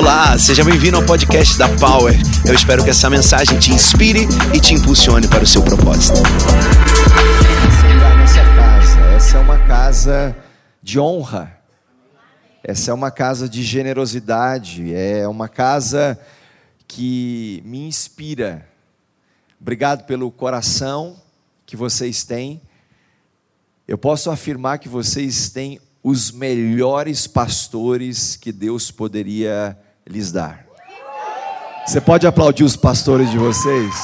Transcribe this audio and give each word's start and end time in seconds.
Olá, 0.00 0.38
seja 0.38 0.64
bem-vindo 0.64 0.96
ao 0.96 1.04
podcast 1.04 1.58
da 1.58 1.68
Power. 1.76 2.14
Eu 2.48 2.54
espero 2.54 2.82
que 2.82 2.88
essa 2.88 3.10
mensagem 3.10 3.58
te 3.58 3.70
inspire 3.70 4.20
e 4.56 4.58
te 4.58 4.72
impulsione 4.72 5.28
para 5.28 5.44
o 5.44 5.46
seu 5.46 5.62
propósito. 5.62 6.20
Nessa 8.18 8.42
casa, 8.56 8.98
essa 9.14 9.36
é 9.36 9.40
uma 9.40 9.58
casa 9.58 10.36
de 10.82 10.98
honra. 10.98 11.54
Essa 12.64 12.92
é 12.92 12.94
uma 12.94 13.10
casa 13.10 13.46
de 13.46 13.62
generosidade, 13.62 14.90
é 14.94 15.28
uma 15.28 15.50
casa 15.50 16.18
que 16.88 17.62
me 17.66 17.86
inspira. 17.86 18.66
Obrigado 19.60 20.06
pelo 20.06 20.30
coração 20.30 21.14
que 21.66 21.76
vocês 21.76 22.24
têm. 22.24 22.62
Eu 23.86 23.98
posso 23.98 24.30
afirmar 24.30 24.78
que 24.78 24.88
vocês 24.88 25.50
têm 25.50 25.78
os 26.02 26.32
melhores 26.32 27.26
pastores 27.26 28.34
que 28.34 28.50
Deus 28.50 28.90
poderia 28.90 29.76
lhes 30.10 30.32
dar. 30.32 30.66
Você 31.86 32.00
pode 32.00 32.26
aplaudir 32.26 32.64
os 32.64 32.76
pastores 32.76 33.30
de 33.30 33.38
vocês? 33.38 33.94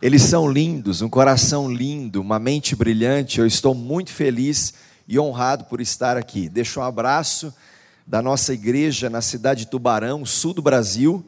Eles 0.00 0.22
são 0.22 0.50
lindos, 0.50 1.02
um 1.02 1.08
coração 1.08 1.70
lindo, 1.70 2.20
uma 2.20 2.38
mente 2.38 2.74
brilhante. 2.74 3.38
Eu 3.38 3.46
estou 3.46 3.74
muito 3.74 4.10
feliz 4.10 4.74
e 5.06 5.18
honrado 5.18 5.64
por 5.64 5.80
estar 5.80 6.16
aqui. 6.16 6.48
Deixo 6.48 6.80
um 6.80 6.82
abraço 6.82 7.54
da 8.06 8.22
nossa 8.22 8.54
igreja 8.54 9.10
na 9.10 9.20
cidade 9.20 9.60
de 9.60 9.70
Tubarão, 9.70 10.24
sul 10.24 10.54
do 10.54 10.62
Brasil, 10.62 11.24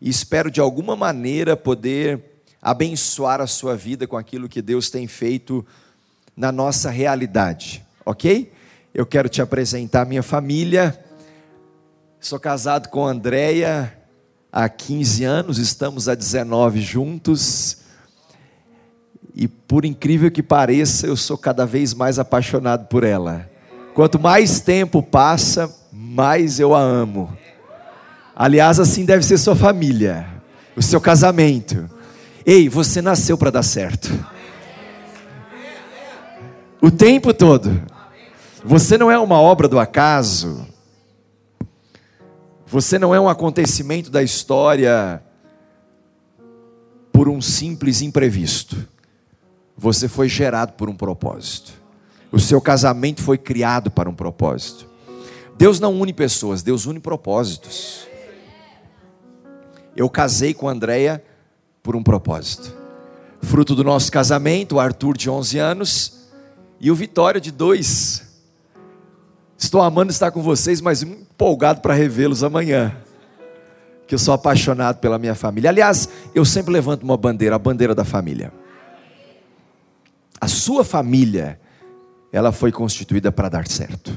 e 0.00 0.10
espero 0.10 0.50
de 0.50 0.60
alguma 0.60 0.94
maneira 0.94 1.56
poder 1.56 2.42
abençoar 2.60 3.40
a 3.40 3.46
sua 3.46 3.76
vida 3.76 4.06
com 4.06 4.16
aquilo 4.16 4.48
que 4.48 4.60
Deus 4.60 4.90
tem 4.90 5.06
feito 5.06 5.64
na 6.36 6.50
nossa 6.50 6.90
realidade, 6.90 7.84
ok? 8.04 8.52
Eu 8.92 9.06
quero 9.06 9.28
te 9.28 9.40
apresentar 9.40 10.06
minha 10.06 10.22
família. 10.22 10.98
Sou 12.20 12.38
casado 12.38 12.88
com 12.88 13.06
Andréia 13.06 13.92
há 14.52 14.68
15 14.68 15.24
anos, 15.24 15.58
estamos 15.58 16.08
há 16.08 16.14
19 16.14 16.80
juntos. 16.80 17.78
E 19.34 19.48
por 19.48 19.84
incrível 19.84 20.30
que 20.30 20.42
pareça, 20.42 21.06
eu 21.06 21.16
sou 21.16 21.36
cada 21.36 21.66
vez 21.66 21.92
mais 21.92 22.18
apaixonado 22.18 22.86
por 22.86 23.02
ela. 23.02 23.50
Quanto 23.94 24.18
mais 24.18 24.60
tempo 24.60 25.02
passa, 25.02 25.72
mais 25.92 26.58
eu 26.60 26.74
a 26.74 26.80
amo. 26.80 27.36
Aliás, 28.34 28.80
assim 28.80 29.04
deve 29.04 29.24
ser 29.24 29.38
sua 29.38 29.54
família, 29.54 30.26
o 30.76 30.82
seu 30.82 31.00
casamento. 31.00 31.88
Ei, 32.44 32.68
você 32.68 33.00
nasceu 33.00 33.38
para 33.38 33.50
dar 33.50 33.62
certo. 33.62 34.12
O 36.84 36.90
tempo 36.90 37.32
todo. 37.32 37.80
Você 38.62 38.98
não 38.98 39.10
é 39.10 39.18
uma 39.18 39.40
obra 39.40 39.66
do 39.66 39.80
acaso. 39.80 40.66
Você 42.66 42.98
não 42.98 43.14
é 43.14 43.18
um 43.18 43.26
acontecimento 43.26 44.10
da 44.10 44.22
história 44.22 45.22
por 47.10 47.26
um 47.26 47.40
simples 47.40 48.02
imprevisto. 48.02 48.86
Você 49.74 50.08
foi 50.08 50.28
gerado 50.28 50.74
por 50.74 50.90
um 50.90 50.94
propósito. 50.94 51.72
O 52.30 52.38
seu 52.38 52.60
casamento 52.60 53.22
foi 53.22 53.38
criado 53.38 53.90
para 53.90 54.10
um 54.10 54.14
propósito. 54.14 54.86
Deus 55.56 55.80
não 55.80 55.98
une 55.98 56.12
pessoas, 56.12 56.62
Deus 56.62 56.84
une 56.84 57.00
propósitos. 57.00 58.06
Eu 59.96 60.10
casei 60.10 60.52
com 60.52 60.68
a 60.68 60.72
Andréia 60.72 61.24
por 61.82 61.96
um 61.96 62.02
propósito. 62.02 62.76
Fruto 63.40 63.74
do 63.74 63.82
nosso 63.82 64.12
casamento, 64.12 64.74
o 64.74 64.80
Arthur 64.80 65.16
de 65.16 65.30
11 65.30 65.58
anos 65.58 66.23
e 66.84 66.90
o 66.90 66.94
Vitória 66.94 67.40
de 67.40 67.50
2. 67.50 68.22
Estou 69.56 69.80
amando 69.80 70.12
estar 70.12 70.30
com 70.30 70.42
vocês, 70.42 70.82
mas 70.82 71.02
empolgado 71.02 71.80
para 71.80 71.94
revê-los 71.94 72.44
amanhã. 72.44 72.94
Que 74.06 74.14
eu 74.14 74.18
sou 74.18 74.34
apaixonado 74.34 74.98
pela 74.98 75.18
minha 75.18 75.34
família. 75.34 75.70
Aliás, 75.70 76.10
eu 76.34 76.44
sempre 76.44 76.74
levanto 76.74 77.02
uma 77.02 77.16
bandeira, 77.16 77.56
a 77.56 77.58
bandeira 77.58 77.94
da 77.94 78.04
família. 78.04 78.52
A 80.38 80.46
sua 80.46 80.84
família, 80.84 81.58
ela 82.30 82.52
foi 82.52 82.70
constituída 82.70 83.32
para 83.32 83.48
dar 83.48 83.66
certo. 83.66 84.12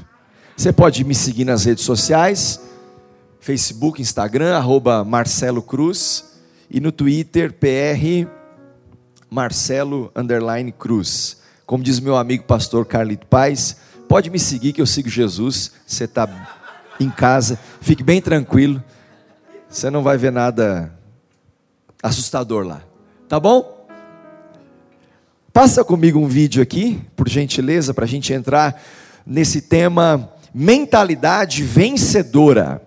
Você 0.54 0.70
pode 0.70 1.02
me 1.04 1.14
seguir 1.14 1.46
nas 1.46 1.64
redes 1.64 1.84
sociais, 1.84 2.60
Facebook, 3.40 4.02
Instagram, 4.02 4.54
arroba 4.54 5.02
Marcelo 5.04 5.62
Cruz 5.62 6.38
e 6.70 6.80
no 6.80 6.92
Twitter, 6.92 7.50
PR 7.50 8.28
Marcelo 9.30 10.12
Cruz. 10.78 11.37
Como 11.68 11.84
diz 11.84 12.00
meu 12.00 12.16
amigo 12.16 12.44
pastor 12.44 12.86
Carlito 12.86 13.26
Paz, 13.26 13.76
pode 14.08 14.30
me 14.30 14.38
seguir 14.38 14.72
que 14.72 14.80
eu 14.80 14.86
sigo 14.86 15.10
Jesus. 15.10 15.70
Você 15.86 16.04
está 16.04 16.26
em 16.98 17.10
casa, 17.10 17.58
fique 17.82 18.02
bem 18.02 18.22
tranquilo. 18.22 18.82
Você 19.68 19.90
não 19.90 20.02
vai 20.02 20.16
ver 20.16 20.32
nada 20.32 20.90
assustador 22.02 22.66
lá. 22.66 22.80
Tá 23.28 23.38
bom? 23.38 23.86
Passa 25.52 25.84
comigo 25.84 26.18
um 26.18 26.26
vídeo 26.26 26.62
aqui, 26.62 27.02
por 27.14 27.28
gentileza, 27.28 27.92
para 27.92 28.06
a 28.06 28.08
gente 28.08 28.32
entrar 28.32 28.82
nesse 29.26 29.60
tema 29.60 30.32
mentalidade 30.54 31.62
vencedora. 31.62 32.80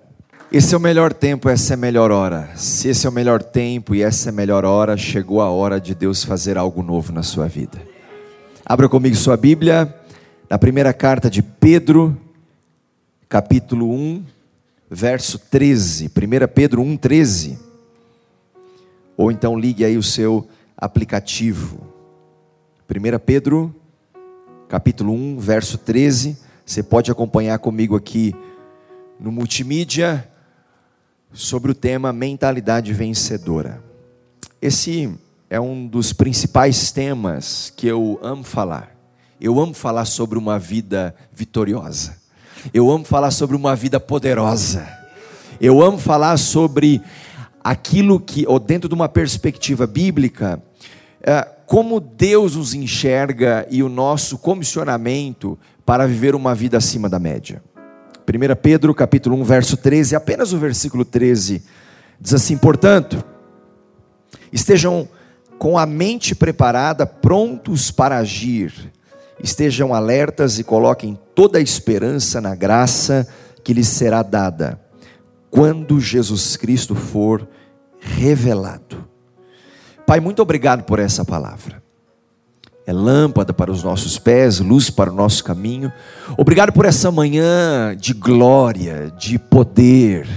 Esse 0.51 0.73
é 0.73 0.77
o 0.79 0.81
melhor 0.81 1.13
tempo, 1.13 1.49
essa 1.49 1.73
é 1.73 1.75
a 1.75 1.77
melhor 1.77 2.09
hora. 2.09 2.49
Se 2.55 2.87
esse 2.87 3.05
é 3.05 3.09
o 3.11 3.13
melhor 3.13 3.43
tempo 3.43 3.93
e 3.93 4.01
essa 4.01 4.29
é 4.29 4.31
a 4.31 4.33
melhor 4.33 4.65
hora, 4.65 4.97
chegou 4.97 5.39
a 5.39 5.51
hora 5.51 5.79
de 5.79 5.93
Deus 5.93 6.23
fazer 6.23 6.57
algo 6.57 6.81
novo 6.81 7.13
na 7.13 7.21
sua 7.21 7.47
vida. 7.47 7.90
Abra 8.71 8.87
comigo 8.87 9.17
sua 9.17 9.35
Bíblia, 9.35 9.93
na 10.49 10.57
primeira 10.57 10.93
carta 10.93 11.29
de 11.29 11.43
Pedro, 11.43 12.17
capítulo 13.27 13.91
1, 13.91 14.23
verso 14.89 15.37
13. 15.37 16.07
1 16.07 16.09
Pedro 16.55 16.81
1, 16.81 16.95
13. 16.95 17.59
Ou 19.17 19.29
então 19.29 19.59
ligue 19.59 19.83
aí 19.83 19.97
o 19.97 20.01
seu 20.01 20.47
aplicativo. 20.77 21.85
1 22.89 23.19
Pedro, 23.19 23.75
capítulo 24.69 25.11
1, 25.11 25.37
verso 25.37 25.77
13. 25.77 26.37
Você 26.65 26.81
pode 26.81 27.11
acompanhar 27.11 27.59
comigo 27.59 27.97
aqui 27.97 28.33
no 29.19 29.33
multimídia 29.33 30.25
sobre 31.33 31.71
o 31.71 31.75
tema 31.75 32.13
mentalidade 32.13 32.93
vencedora. 32.93 33.83
Esse 34.61 35.13
é 35.51 35.59
um 35.59 35.85
dos 35.85 36.13
principais 36.13 36.93
temas 36.93 37.73
que 37.75 37.85
eu 37.85 38.17
amo 38.23 38.41
falar. 38.41 38.95
Eu 39.39 39.59
amo 39.59 39.73
falar 39.73 40.05
sobre 40.05 40.39
uma 40.39 40.57
vida 40.57 41.13
vitoriosa. 41.29 42.15
Eu 42.73 42.89
amo 42.89 43.03
falar 43.03 43.31
sobre 43.31 43.57
uma 43.57 43.75
vida 43.75 43.99
poderosa. 43.99 44.87
Eu 45.59 45.81
amo 45.81 45.97
falar 45.97 46.37
sobre 46.37 47.01
aquilo 47.61 48.17
que, 48.17 48.47
ou 48.47 48.59
dentro 48.59 48.87
de 48.87 48.95
uma 48.95 49.09
perspectiva 49.09 49.85
bíblica, 49.85 50.63
é, 51.21 51.41
como 51.65 51.99
Deus 51.99 52.55
nos 52.55 52.73
enxerga 52.73 53.67
e 53.69 53.83
o 53.83 53.89
nosso 53.89 54.37
comissionamento 54.37 55.59
para 55.85 56.07
viver 56.07 56.33
uma 56.33 56.55
vida 56.55 56.77
acima 56.77 57.09
da 57.09 57.19
média. 57.19 57.61
1 58.25 58.55
Pedro 58.61 58.95
capítulo 58.95 59.35
1, 59.35 59.43
verso 59.43 59.75
13, 59.75 60.15
apenas 60.15 60.53
o 60.53 60.57
versículo 60.57 61.03
13, 61.03 61.61
diz 62.21 62.33
assim: 62.33 62.57
Portanto, 62.57 63.21
estejam 64.53 65.09
com 65.61 65.77
a 65.77 65.85
mente 65.85 66.33
preparada, 66.33 67.05
prontos 67.05 67.91
para 67.91 68.17
agir, 68.17 68.73
estejam 69.43 69.93
alertas 69.93 70.57
e 70.57 70.63
coloquem 70.63 71.19
toda 71.35 71.59
a 71.59 71.61
esperança 71.61 72.41
na 72.41 72.55
graça 72.55 73.27
que 73.63 73.71
lhes 73.71 73.87
será 73.87 74.23
dada, 74.23 74.81
quando 75.51 75.99
Jesus 75.99 76.57
Cristo 76.57 76.95
for 76.95 77.47
revelado. 77.99 79.07
Pai, 80.03 80.19
muito 80.19 80.41
obrigado 80.41 80.81
por 80.83 80.97
essa 80.97 81.23
palavra 81.23 81.79
é 82.85 82.93
lâmpada 82.93 83.53
para 83.53 83.71
os 83.71 83.83
nossos 83.83 84.17
pés, 84.17 84.59
luz 84.59 84.89
para 84.89 85.11
o 85.11 85.15
nosso 85.15 85.43
caminho. 85.43 85.91
Obrigado 86.37 86.73
por 86.73 86.85
essa 86.85 87.11
manhã 87.11 87.95
de 87.95 88.13
glória, 88.13 89.13
de 89.17 89.37
poder. 89.37 90.27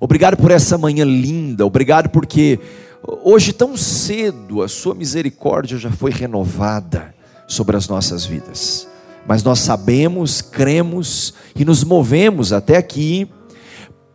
Obrigado 0.00 0.36
por 0.36 0.50
essa 0.50 0.78
manhã 0.78 1.04
linda. 1.04 1.64
Obrigado 1.66 2.08
porque 2.08 2.58
hoje 3.02 3.52
tão 3.52 3.76
cedo 3.76 4.62
a 4.62 4.68
sua 4.68 4.94
misericórdia 4.94 5.78
já 5.78 5.90
foi 5.90 6.10
renovada 6.10 7.14
sobre 7.46 7.76
as 7.76 7.88
nossas 7.88 8.24
vidas. 8.24 8.86
Mas 9.26 9.42
nós 9.42 9.60
sabemos, 9.60 10.40
cremos 10.40 11.34
e 11.54 11.64
nos 11.64 11.84
movemos 11.84 12.52
até 12.52 12.76
aqui 12.76 13.30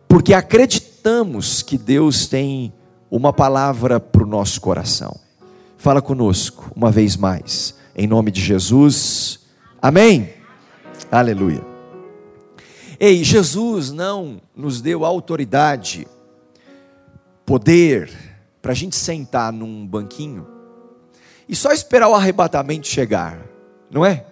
porque 0.08 0.34
acreditamos 0.34 1.62
que 1.62 1.78
Deus 1.78 2.26
tem 2.26 2.72
uma 3.10 3.32
palavra 3.32 4.00
para 4.00 4.22
o 4.22 4.26
nosso 4.26 4.60
coração. 4.60 5.18
Fala 5.76 6.02
conosco 6.02 6.70
uma 6.74 6.90
vez 6.90 7.16
mais 7.16 7.76
em 7.96 8.06
nome 8.06 8.30
de 8.30 8.40
Jesus. 8.40 9.40
Amém? 9.80 10.30
Aleluia. 11.10 11.64
Ei, 13.00 13.24
Jesus 13.24 13.90
não 13.90 14.40
nos 14.54 14.80
deu 14.80 15.04
autoridade, 15.04 16.06
poder, 17.44 18.10
para 18.66 18.72
a 18.72 18.74
gente 18.74 18.96
sentar 18.96 19.52
num 19.52 19.86
banquinho 19.86 20.44
e 21.48 21.54
só 21.54 21.70
esperar 21.70 22.08
o 22.08 22.16
arrebatamento 22.16 22.88
chegar, 22.88 23.38
não 23.88 24.04
é? 24.04 24.26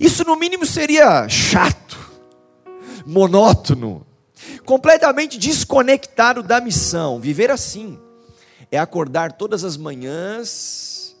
Isso 0.00 0.22
no 0.22 0.36
mínimo 0.36 0.64
seria 0.64 1.28
chato, 1.28 1.98
monótono, 3.04 4.06
completamente 4.64 5.36
desconectado 5.36 6.40
da 6.40 6.60
missão. 6.60 7.18
Viver 7.18 7.50
assim 7.50 7.98
é 8.70 8.78
acordar 8.78 9.32
todas 9.32 9.64
as 9.64 9.76
manhãs 9.76 11.16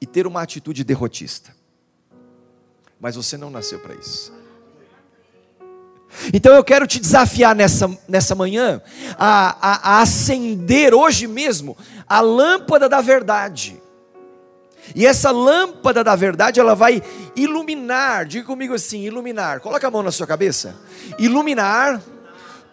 e 0.00 0.06
ter 0.06 0.26
uma 0.26 0.40
atitude 0.40 0.84
derrotista. 0.84 1.54
Mas 2.98 3.14
você 3.14 3.36
não 3.36 3.50
nasceu 3.50 3.78
para 3.78 3.94
isso. 3.94 4.32
Então 6.32 6.54
eu 6.54 6.62
quero 6.62 6.86
te 6.86 7.00
desafiar 7.00 7.54
nessa, 7.54 7.90
nessa 8.06 8.34
manhã 8.34 8.80
a, 9.18 9.56
a, 9.60 9.96
a 9.96 10.02
acender 10.02 10.94
hoje 10.94 11.26
mesmo 11.26 11.76
a 12.06 12.20
lâmpada 12.20 12.88
da 12.88 13.00
verdade. 13.00 13.80
E 14.94 15.06
essa 15.06 15.30
lâmpada 15.30 16.02
da 16.02 16.14
verdade, 16.16 16.60
ela 16.60 16.74
vai 16.74 17.02
iluminar, 17.36 18.26
diga 18.26 18.44
comigo 18.44 18.74
assim: 18.74 19.02
iluminar, 19.02 19.60
coloca 19.60 19.86
a 19.86 19.90
mão 19.90 20.02
na 20.02 20.10
sua 20.10 20.26
cabeça. 20.26 20.74
Iluminar 21.18 22.02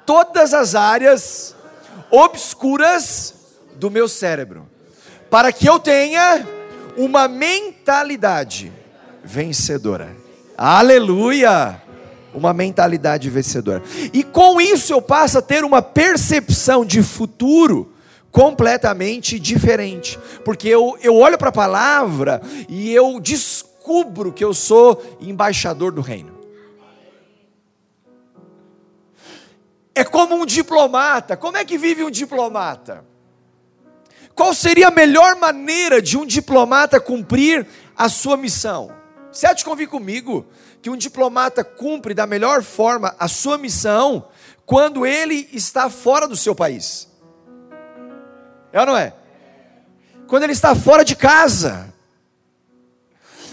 todas 0.05 0.53
as 0.53 0.75
áreas 0.75 1.55
obscuras 2.09 3.35
do 3.75 3.91
meu 3.91 4.07
cérebro, 4.07 4.67
para 5.29 5.53
que 5.53 5.69
eu 5.69 5.79
tenha 5.79 6.45
uma 6.97 7.27
mentalidade 7.27 8.73
vencedora. 9.23 10.15
Aleluia! 10.57 11.88
Uma 12.33 12.53
mentalidade 12.53 13.29
vencedora. 13.29 13.81
E 14.13 14.23
com 14.23 14.61
isso 14.61 14.93
eu 14.93 15.01
passo 15.01 15.39
a 15.39 15.41
ter 15.41 15.63
uma 15.63 15.81
percepção 15.81 16.85
de 16.85 17.01
futuro 17.01 17.91
completamente 18.31 19.39
diferente, 19.39 20.19
porque 20.45 20.67
eu, 20.67 20.97
eu 21.01 21.15
olho 21.15 21.37
para 21.37 21.49
a 21.49 21.53
palavra 21.53 22.41
e 22.67 22.93
eu 22.93 23.19
descubro 23.19 24.31
que 24.31 24.45
eu 24.45 24.53
sou 24.53 25.17
embaixador 25.19 25.91
do 25.91 26.01
reino. 26.01 26.37
É 29.95 30.03
como 30.05 30.35
um 30.35 30.45
diplomata. 30.45 31.35
Como 31.35 31.57
é 31.57 31.65
que 31.65 31.77
vive 31.77 32.03
um 32.03 32.11
diplomata? 32.11 33.03
Qual 34.33 34.53
seria 34.53 34.87
a 34.87 34.91
melhor 34.91 35.35
maneira 35.35 36.01
de 36.01 36.17
um 36.17 36.25
diplomata 36.25 37.01
cumprir 37.01 37.67
a 37.97 38.07
sua 38.07 38.37
missão? 38.37 38.89
Você 39.29 39.45
há 39.45 39.51
de 39.51 39.65
convir 39.65 39.89
comigo 39.89 40.45
que 40.81 40.89
um 40.89 40.97
diplomata 40.97 41.63
cumpre 41.63 42.13
da 42.13 42.25
melhor 42.25 42.63
forma 42.63 43.15
a 43.19 43.27
sua 43.27 43.57
missão 43.57 44.27
quando 44.65 45.05
ele 45.05 45.49
está 45.51 45.89
fora 45.89 46.27
do 46.27 46.35
seu 46.35 46.55
país. 46.55 47.07
É 48.71 48.79
ou 48.79 48.85
não 48.85 48.97
é? 48.97 49.13
Quando 50.27 50.43
ele 50.43 50.53
está 50.53 50.75
fora 50.75 51.03
de 51.03 51.15
casa. 51.15 51.93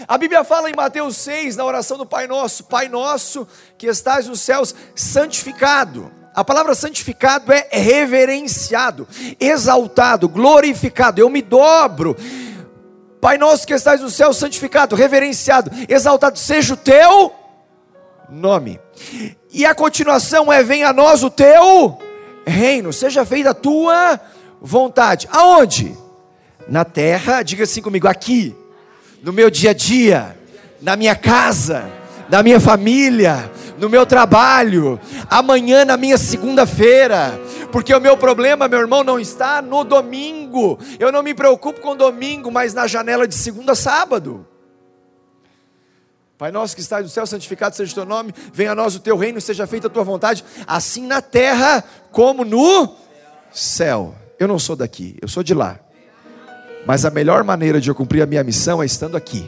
A 0.07 0.17
Bíblia 0.17 0.43
fala 0.43 0.69
em 0.69 0.75
Mateus 0.75 1.17
6, 1.17 1.55
na 1.55 1.65
oração 1.65 1.97
do 1.97 2.05
Pai 2.05 2.27
Nosso: 2.27 2.65
Pai 2.65 2.87
Nosso 2.87 3.47
que 3.77 3.87
estás 3.87 4.27
nos 4.27 4.41
céus, 4.41 4.75
santificado. 4.95 6.11
A 6.35 6.45
palavra 6.45 6.75
santificado 6.75 7.51
é 7.51 7.67
reverenciado, 7.71 9.07
exaltado, 9.39 10.29
glorificado. 10.29 11.19
Eu 11.19 11.31
me 11.31 11.41
dobro. 11.41 12.15
Pai 13.19 13.37
Nosso 13.37 13.65
que 13.65 13.73
estás 13.73 14.01
no 14.01 14.09
céu, 14.09 14.33
santificado, 14.33 14.95
reverenciado, 14.95 15.71
exaltado 15.89 16.37
seja 16.37 16.73
o 16.73 16.77
teu 16.77 17.33
nome. 18.29 18.79
E 19.51 19.65
a 19.65 19.73
continuação 19.73 20.51
é: 20.51 20.63
venha 20.63 20.89
a 20.89 20.93
nós 20.93 21.23
o 21.23 21.29
teu 21.29 21.97
reino, 22.45 22.93
seja 22.93 23.25
feita 23.25 23.51
a 23.51 23.53
tua 23.53 24.19
vontade. 24.61 25.27
Aonde? 25.31 25.95
Na 26.67 26.83
terra, 26.83 27.43
diga 27.43 27.63
assim 27.63 27.81
comigo, 27.81 28.07
aqui, 28.07 28.55
no 29.23 29.31
meu 29.31 29.49
dia 29.49 29.71
a 29.71 29.73
dia, 29.73 30.37
na 30.81 30.95
minha 30.95 31.15
casa, 31.15 31.89
na 32.29 32.43
minha 32.43 32.59
família, 32.59 33.49
no 33.77 33.89
meu 33.89 34.05
trabalho, 34.05 34.99
amanhã 35.29 35.85
na 35.85 35.95
minha 35.95 36.17
segunda-feira, 36.17 37.39
porque 37.77 37.93
o 37.93 38.01
meu 38.01 38.17
problema, 38.17 38.67
meu 38.67 38.79
irmão, 38.79 39.03
não 39.03 39.19
está 39.19 39.61
no 39.61 39.83
domingo, 39.83 40.79
eu 40.97 41.11
não 41.11 41.21
me 41.21 41.35
preocupo 41.35 41.79
com 41.79 41.95
domingo, 41.95 42.49
mas 42.49 42.73
na 42.73 42.87
janela 42.87 43.27
de 43.27 43.35
segunda 43.35 43.73
a 43.73 43.75
sábado. 43.75 44.47
Pai 46.39 46.51
nosso 46.51 46.73
que 46.73 46.81
estás 46.81 47.03
no 47.03 47.09
céu, 47.09 47.27
santificado 47.27 47.75
seja 47.75 47.91
o 47.91 47.93
teu 47.93 48.03
nome, 48.03 48.33
venha 48.51 48.71
a 48.71 48.75
nós 48.75 48.95
o 48.95 48.99
teu 48.99 49.15
reino, 49.15 49.39
seja 49.39 49.67
feita 49.67 49.85
a 49.85 49.89
tua 49.91 50.03
vontade, 50.03 50.43
assim 50.65 51.05
na 51.05 51.21
terra 51.21 51.83
como 52.11 52.43
no 52.43 52.95
céu. 53.53 54.15
Eu 54.39 54.47
não 54.47 54.57
sou 54.57 54.75
daqui, 54.75 55.15
eu 55.21 55.27
sou 55.27 55.43
de 55.43 55.53
lá. 55.53 55.79
Mas 56.83 57.05
a 57.05 57.11
melhor 57.11 57.43
maneira 57.43 57.79
de 57.79 57.91
eu 57.91 57.93
cumprir 57.93 58.23
a 58.23 58.25
minha 58.25 58.43
missão 58.43 58.81
é 58.81 58.87
estando 58.87 59.15
aqui. 59.15 59.47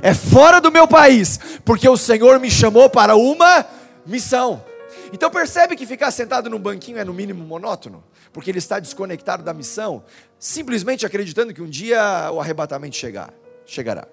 É 0.00 0.14
fora 0.14 0.60
do 0.60 0.70
meu 0.70 0.86
país, 0.86 1.40
porque 1.64 1.88
o 1.88 1.96
Senhor 1.96 2.38
me 2.38 2.48
chamou 2.48 2.88
para 2.88 3.16
uma 3.16 3.66
missão. 4.06 4.67
Então 5.12 5.30
percebe 5.30 5.76
que 5.76 5.86
ficar 5.86 6.10
sentado 6.10 6.50
num 6.50 6.58
banquinho 6.58 6.98
é 6.98 7.04
no 7.04 7.14
mínimo 7.14 7.44
monótono, 7.44 8.04
porque 8.32 8.50
ele 8.50 8.58
está 8.58 8.78
desconectado 8.78 9.42
da 9.42 9.54
missão, 9.54 10.04
simplesmente 10.38 11.06
acreditando 11.06 11.54
que 11.54 11.62
um 11.62 11.68
dia 11.68 12.30
o 12.32 12.40
arrebatamento 12.40 12.96
chegar, 12.96 13.32
chegará. 13.64 14.06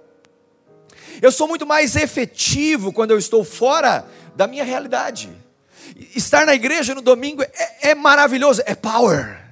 Eu 1.22 1.32
sou 1.32 1.48
muito 1.48 1.66
mais 1.66 1.96
efetivo 1.96 2.92
quando 2.92 3.12
eu 3.12 3.18
estou 3.18 3.44
fora 3.44 4.06
da 4.36 4.48
minha 4.48 4.64
realidade. 4.64 5.30
Estar 6.16 6.46
na 6.46 6.56
igreja 6.56 6.96
no 6.96 7.02
domingo 7.02 7.44
é, 7.44 7.92
é 7.92 7.96
maravilhoso, 7.96 8.62
é 8.66 8.74
power. 8.74 9.44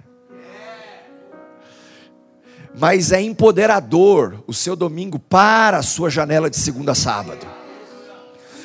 Mas 2.76 3.12
é 3.12 3.22
empoderador 3.22 4.44
o 4.48 4.54
seu 4.54 4.76
domingo 4.76 5.20
para 5.20 5.78
a 5.78 5.84
sua 5.84 6.10
janela 6.10 6.50
de 6.50 6.58
segunda 6.58 6.94
a 6.94 6.96
sábado. 6.96 7.63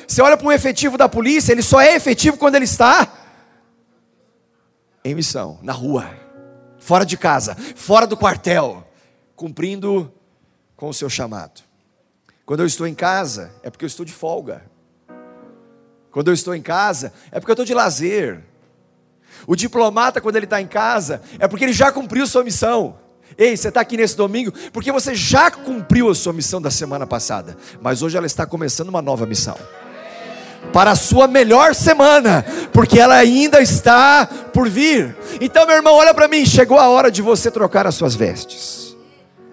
Você 0.09 0.23
olha 0.23 0.35
para 0.35 0.47
um 0.47 0.51
efetivo 0.51 0.97
da 0.97 1.07
polícia, 1.07 1.51
ele 1.51 1.61
só 1.61 1.79
é 1.79 1.95
efetivo 1.95 2.35
quando 2.35 2.55
ele 2.55 2.65
está 2.65 3.13
em 5.05 5.13
missão, 5.13 5.59
na 5.61 5.71
rua, 5.71 6.09
fora 6.79 7.05
de 7.05 7.15
casa, 7.15 7.55
fora 7.75 8.07
do 8.07 8.17
quartel, 8.17 8.83
cumprindo 9.35 10.11
com 10.75 10.89
o 10.89 10.93
seu 10.95 11.11
chamado. 11.11 11.61
Quando 12.43 12.61
eu 12.61 12.65
estou 12.65 12.87
em 12.87 12.95
casa, 12.95 13.51
é 13.61 13.69
porque 13.69 13.85
eu 13.85 13.87
estou 13.87 14.03
de 14.03 14.11
folga. 14.11 14.65
Quando 16.09 16.29
eu 16.29 16.33
estou 16.33 16.55
em 16.55 16.61
casa, 16.63 17.13
é 17.31 17.39
porque 17.39 17.51
eu 17.51 17.53
estou 17.53 17.65
de 17.65 17.75
lazer. 17.75 18.43
O 19.45 19.55
diplomata, 19.55 20.19
quando 20.19 20.37
ele 20.37 20.47
está 20.47 20.59
em 20.59 20.67
casa, 20.67 21.21
é 21.37 21.47
porque 21.47 21.65
ele 21.65 21.73
já 21.73 21.91
cumpriu 21.91 22.25
sua 22.25 22.43
missão. 22.43 22.97
Ei, 23.37 23.55
você 23.55 23.67
está 23.67 23.81
aqui 23.81 23.95
nesse 23.95 24.17
domingo 24.17 24.51
porque 24.73 24.91
você 24.91 25.13
já 25.13 25.51
cumpriu 25.51 26.09
a 26.09 26.15
sua 26.15 26.33
missão 26.33 26.59
da 26.59 26.71
semana 26.71 27.05
passada, 27.05 27.55
mas 27.79 28.01
hoje 28.01 28.17
ela 28.17 28.25
está 28.25 28.43
começando 28.43 28.89
uma 28.89 29.03
nova 29.03 29.27
missão. 29.27 29.55
Para 30.73 30.91
a 30.91 30.95
sua 30.95 31.27
melhor 31.27 31.73
semana, 31.73 32.45
porque 32.71 32.99
ela 32.99 33.15
ainda 33.15 33.59
está 33.59 34.27
por 34.53 34.69
vir. 34.69 35.17
Então, 35.41 35.65
meu 35.65 35.75
irmão, 35.75 35.95
olha 35.95 36.13
para 36.13 36.27
mim, 36.27 36.45
chegou 36.45 36.77
a 36.77 36.87
hora 36.89 37.09
de 37.09 37.21
você 37.21 37.49
trocar 37.49 37.87
as 37.87 37.95
suas 37.95 38.15
vestes. 38.15 38.95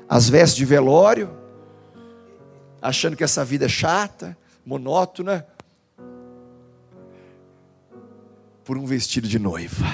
As 0.08 0.28
vestes 0.28 0.56
de 0.56 0.64
velório, 0.64 1.30
achando 2.82 3.16
que 3.16 3.24
essa 3.24 3.44
vida 3.44 3.64
é 3.64 3.68
chata, 3.68 4.36
monótona, 4.64 5.46
por 8.64 8.76
um 8.76 8.84
vestido 8.84 9.26
de 9.26 9.38
noiva. 9.38 9.86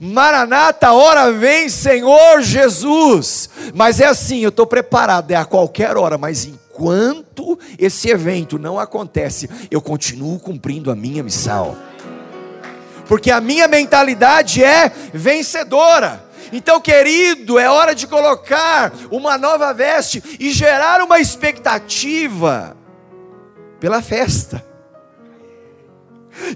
Maranata, 0.00 0.92
hora 0.92 1.30
vem, 1.32 1.68
Senhor 1.68 2.40
Jesus. 2.42 3.50
Mas 3.74 4.00
é 4.00 4.06
assim, 4.06 4.40
eu 4.40 4.48
estou 4.48 4.66
preparado, 4.66 5.30
é 5.30 5.36
a 5.36 5.44
qualquer 5.44 5.96
hora, 5.96 6.16
mas 6.16 6.50
enquanto 6.72 7.58
esse 7.78 8.08
evento 8.08 8.58
não 8.58 8.78
acontece, 8.78 9.48
eu 9.70 9.80
continuo 9.80 10.38
cumprindo 10.40 10.90
a 10.90 10.96
minha 10.96 11.22
missão. 11.22 11.76
Porque 13.06 13.30
a 13.30 13.40
minha 13.40 13.68
mentalidade 13.68 14.64
é 14.64 14.90
vencedora. 15.12 16.24
Então, 16.50 16.80
querido, 16.80 17.58
é 17.58 17.68
hora 17.68 17.94
de 17.94 18.06
colocar 18.06 18.92
uma 19.10 19.36
nova 19.36 19.72
veste 19.72 20.22
e 20.40 20.50
gerar 20.50 21.02
uma 21.02 21.20
expectativa 21.20 22.76
pela 23.78 24.00
festa. 24.00 24.71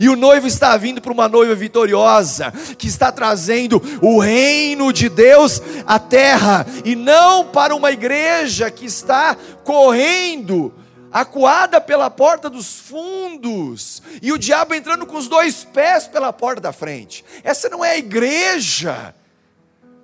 E 0.01 0.09
o 0.09 0.17
noivo 0.17 0.47
está 0.47 0.77
vindo 0.77 1.01
para 1.01 1.13
uma 1.13 1.29
noiva 1.29 1.55
vitoriosa, 1.55 2.53
que 2.77 2.87
está 2.87 3.11
trazendo 3.13 3.81
o 4.03 4.19
reino 4.19 4.93
de 4.93 5.09
Deus 5.09 5.61
à 5.87 5.99
terra, 5.99 6.67
e 6.85 6.95
não 6.95 7.47
para 7.47 7.75
uma 7.75 7.91
igreja 7.91 8.71
que 8.71 8.87
está 8.87 9.37
correndo, 9.65 10.73
acuada 11.13 11.81
pela 11.81 12.11
porta 12.11 12.51
dos 12.51 12.79
fundos, 12.79 14.03
e 14.21 14.33
o 14.33 14.39
diabo 14.39 14.75
entrando 14.75 15.07
com 15.07 15.17
os 15.17 15.29
dois 15.29 15.65
pés 15.65 16.07
pela 16.07 16.33
porta 16.33 16.61
da 16.61 16.73
frente. 16.73 17.25
Essa 17.43 17.69
não 17.69 17.85
é 17.85 17.93
a 17.93 17.99
igreja 17.99 19.15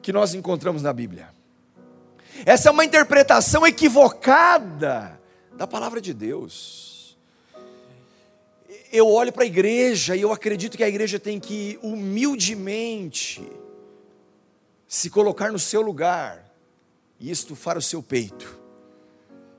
que 0.01 0.13
nós 0.13 0.35
encontramos 0.35 0.83
na 0.83 0.93
Bíblia. 0.93 1.29
Essa 2.45 2.69
é 2.69 2.73
uma 2.73 2.85
interpretação 2.85 3.67
equivocada 3.67 5.21
da 5.57 5.67
palavra 5.67 6.01
de 6.01 6.15
Deus 6.15 6.92
eu 8.93 9.09
olho 9.09 9.33
para 9.33 9.45
a 9.45 9.47
igreja 9.47 10.15
e 10.15 10.21
eu 10.21 10.31
acredito 10.31 10.77
que 10.77 10.85
a 10.85 10.89
igreja 10.89 11.19
tem 11.19 11.41
que 11.41 11.79
humildemente 11.83 13.43
se 14.87 15.09
colocar 15.09 15.51
no 15.51 15.59
seu 15.59 15.81
lugar 15.81 16.53
e 17.19 17.31
estufar 17.31 17.79
o 17.79 17.83
seu 17.83 18.03
peito 18.03 18.61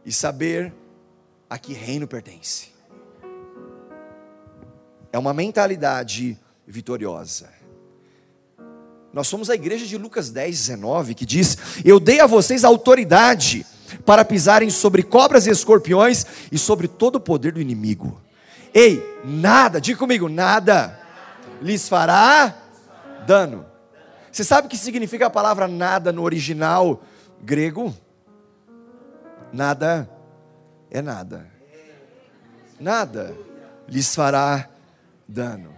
e 0.05 0.11
saber 0.11 0.71
a 1.49 1.57
que 1.57 1.73
reino 1.73 2.07
pertence. 2.07 2.67
É 5.11 5.17
uma 5.17 5.33
mentalidade 5.33 6.37
vitoriosa. 6.67 7.49
Nós 9.11 9.27
somos 9.27 9.49
a 9.49 9.55
igreja 9.55 9.85
de 9.85 9.97
Lucas 9.97 10.29
10, 10.29 10.55
19, 10.55 11.15
que 11.15 11.25
diz: 11.25 11.57
Eu 11.83 11.99
dei 11.99 12.19
a 12.19 12.27
vocês 12.27 12.63
autoridade 12.63 13.65
para 14.05 14.25
pisarem 14.25 14.69
sobre 14.69 15.01
cobras 15.01 15.47
e 15.47 15.51
escorpiões 15.51 16.25
e 16.51 16.57
sobre 16.57 16.87
todo 16.87 17.15
o 17.15 17.19
poder 17.19 17.53
do 17.53 17.61
inimigo. 17.61 18.21
Ei, 18.73 19.03
nada, 19.23 19.79
diga 19.79 19.99
comigo, 19.99 20.27
nada 20.27 20.99
lhes 21.61 21.87
fará 21.87 22.55
dano. 23.25 23.65
Você 24.31 24.43
sabe 24.43 24.67
o 24.67 24.69
que 24.69 24.77
significa 24.77 25.27
a 25.27 25.29
palavra 25.29 25.67
nada 25.67 26.11
no 26.11 26.23
original 26.23 27.03
grego? 27.41 27.95
Nada 29.51 30.09
é 30.89 31.01
nada. 31.01 31.47
Nada 32.79 33.35
lhes 33.87 34.15
fará 34.15 34.67
dano. 35.27 35.73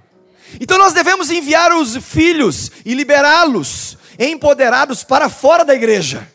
Então 0.60 0.78
nós 0.78 0.94
devemos 0.94 1.30
enviar 1.30 1.74
os 1.74 1.98
filhos 1.98 2.72
e 2.86 2.94
liberá-los 2.94 3.98
empoderados 4.18 5.04
para 5.04 5.28
fora 5.28 5.66
da 5.66 5.76
igreja, 5.76 6.28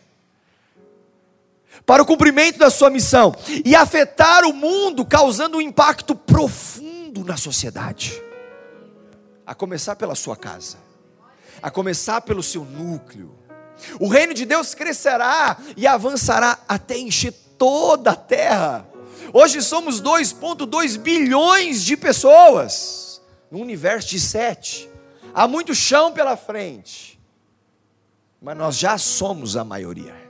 para 1.84 2.02
o 2.02 2.06
cumprimento 2.06 2.58
da 2.58 2.70
sua 2.70 2.90
missão 2.90 3.34
e 3.64 3.74
afetar 3.74 4.44
o 4.44 4.52
mundo, 4.52 5.04
causando 5.04 5.58
um 5.58 5.60
impacto 5.60 6.14
profundo 6.14 7.24
na 7.24 7.36
sociedade, 7.36 8.22
a 9.46 9.54
começar 9.54 9.96
pela 9.96 10.14
sua 10.14 10.36
casa, 10.36 10.76
a 11.62 11.70
começar 11.70 12.20
pelo 12.20 12.42
seu 12.42 12.64
núcleo. 12.64 13.34
O 13.98 14.08
reino 14.08 14.34
de 14.34 14.44
Deus 14.44 14.74
crescerá 14.74 15.56
e 15.76 15.86
avançará 15.86 16.58
até 16.68 16.96
encher 16.98 17.32
toda 17.58 18.12
a 18.12 18.16
terra. 18.16 18.86
Hoje 19.32 19.62
somos 19.62 20.00
2,2 20.00 20.98
bilhões 20.98 21.82
de 21.82 21.96
pessoas 21.96 23.20
no 23.50 23.58
universo 23.58 24.08
de 24.08 24.20
sete. 24.20 24.88
Há 25.34 25.46
muito 25.46 25.74
chão 25.74 26.12
pela 26.12 26.36
frente, 26.36 27.20
mas 28.40 28.56
nós 28.56 28.76
já 28.76 28.98
somos 28.98 29.56
a 29.56 29.64
maioria. 29.64 30.29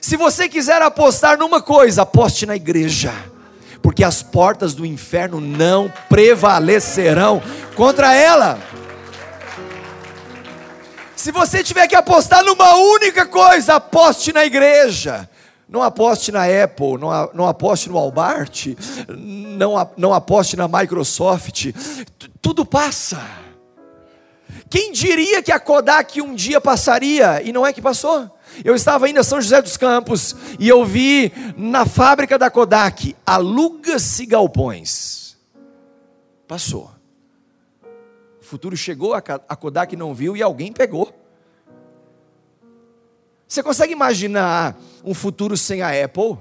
Se 0.00 0.16
você 0.16 0.48
quiser 0.48 0.82
apostar 0.82 1.38
numa 1.38 1.62
coisa, 1.62 2.02
aposte 2.02 2.44
na 2.44 2.56
igreja, 2.56 3.12
porque 3.80 4.04
as 4.04 4.22
portas 4.22 4.74
do 4.74 4.84
inferno 4.84 5.40
não 5.40 5.90
prevalecerão 6.08 7.42
contra 7.74 8.14
ela. 8.14 8.58
Se 11.16 11.30
você 11.30 11.62
tiver 11.62 11.86
que 11.86 11.94
apostar 11.94 12.42
numa 12.44 12.74
única 12.76 13.26
coisa, 13.26 13.74
aposte 13.74 14.32
na 14.32 14.44
igreja. 14.44 15.28
Não 15.68 15.82
aposte 15.82 16.32
na 16.32 16.44
Apple, 16.44 16.98
não, 17.32 17.46
aposte 17.46 17.88
no 17.88 17.94
Walmart, 17.94 18.68
não 19.96 20.12
aposte 20.12 20.56
na 20.56 20.66
Microsoft. 20.66 21.66
Tudo 22.42 22.64
passa. 22.64 23.22
Quem 24.68 24.90
diria 24.90 25.42
que 25.42 25.52
a 25.52 25.60
Kodak 25.60 26.20
um 26.20 26.34
dia 26.34 26.60
passaria 26.60 27.40
e 27.42 27.52
não 27.52 27.64
é 27.64 27.72
que 27.72 27.80
passou? 27.80 28.28
Eu 28.64 28.74
estava 28.74 29.08
indo 29.08 29.20
a 29.20 29.24
São 29.24 29.40
José 29.40 29.60
dos 29.62 29.76
Campos 29.76 30.34
e 30.58 30.68
eu 30.68 30.84
vi 30.84 31.32
na 31.56 31.86
fábrica 31.86 32.38
da 32.38 32.50
Kodak, 32.50 33.16
aluga-se 33.24 34.26
galpões. 34.26 35.36
Passou. 36.46 36.90
O 38.40 38.44
futuro 38.44 38.76
chegou, 38.76 39.14
a 39.14 39.56
Kodak 39.56 39.94
não 39.96 40.14
viu 40.14 40.36
e 40.36 40.42
alguém 40.42 40.72
pegou. 40.72 41.14
Você 43.46 43.62
consegue 43.62 43.92
imaginar 43.92 44.78
um 45.04 45.14
futuro 45.14 45.56
sem 45.56 45.82
a 45.82 46.04
Apple? 46.04 46.38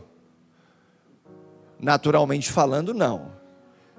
Naturalmente 1.80 2.52
falando, 2.52 2.94
não. 2.94 3.32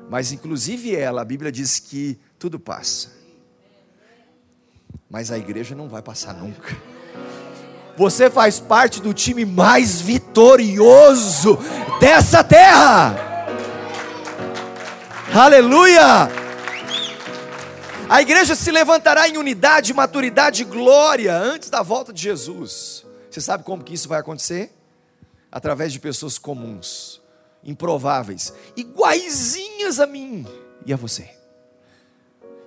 Mas 0.09 0.33
inclusive 0.33 0.95
ela, 0.95 1.23
a 1.23 1.25
Bíblia 1.25 1.51
diz 1.51 1.79
que 1.79 2.19
tudo 2.39 2.59
passa. 2.59 3.11
Mas 5.09 5.31
a 5.31 5.39
igreja 5.39 5.75
não 5.75 5.89
vai 5.89 6.03
passar 6.03 6.35
nunca. 6.35 6.77
Você 7.97 8.31
faz 8.31 8.59
parte 8.59 9.01
do 9.01 9.13
time 9.13 9.45
mais 9.45 10.01
vitorioso 10.01 11.59
dessa 12.01 12.43
terra. 12.43 13.17
Aleluia! 15.35 16.29
A 18.09 18.21
igreja 18.21 18.57
se 18.57 18.73
levantará 18.73 19.29
em 19.29 19.37
unidade, 19.37 19.95
maturidade 19.95 20.63
e 20.63 20.65
glória 20.65 21.37
antes 21.37 21.71
da 21.71 21.83
volta 21.83 22.13
de 22.13 22.21
Jesus. 22.21 23.07
Você 23.31 23.41
sabe 23.41 23.63
como 23.63 23.85
que 23.85 23.95
isso 23.95 24.09
vai 24.09 24.19
acontecer? 24.19 24.73
Através 25.53 25.93
de 25.93 26.01
pessoas 26.01 26.37
comuns, 26.37 27.21
improváveis, 27.63 28.53
iguaizinhas 28.77 30.01
a 30.01 30.07
mim 30.07 30.45
e 30.85 30.93
a 30.93 30.97
você. 30.97 31.40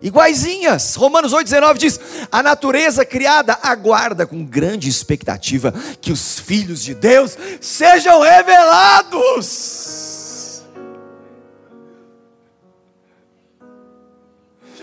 Iguaizinhas. 0.04 0.96
Romanos 0.96 1.34
8,19 1.34 1.78
diz: 1.78 2.00
A 2.30 2.44
natureza 2.44 3.06
criada 3.06 3.58
aguarda 3.64 4.28
com 4.28 4.44
grande 4.44 4.90
expectativa 4.90 5.74
que 6.02 6.12
os 6.12 6.38
filhos 6.38 6.84
de 6.84 6.94
Deus 6.94 7.38
sejam 7.62 8.22
revelados. 8.22 10.02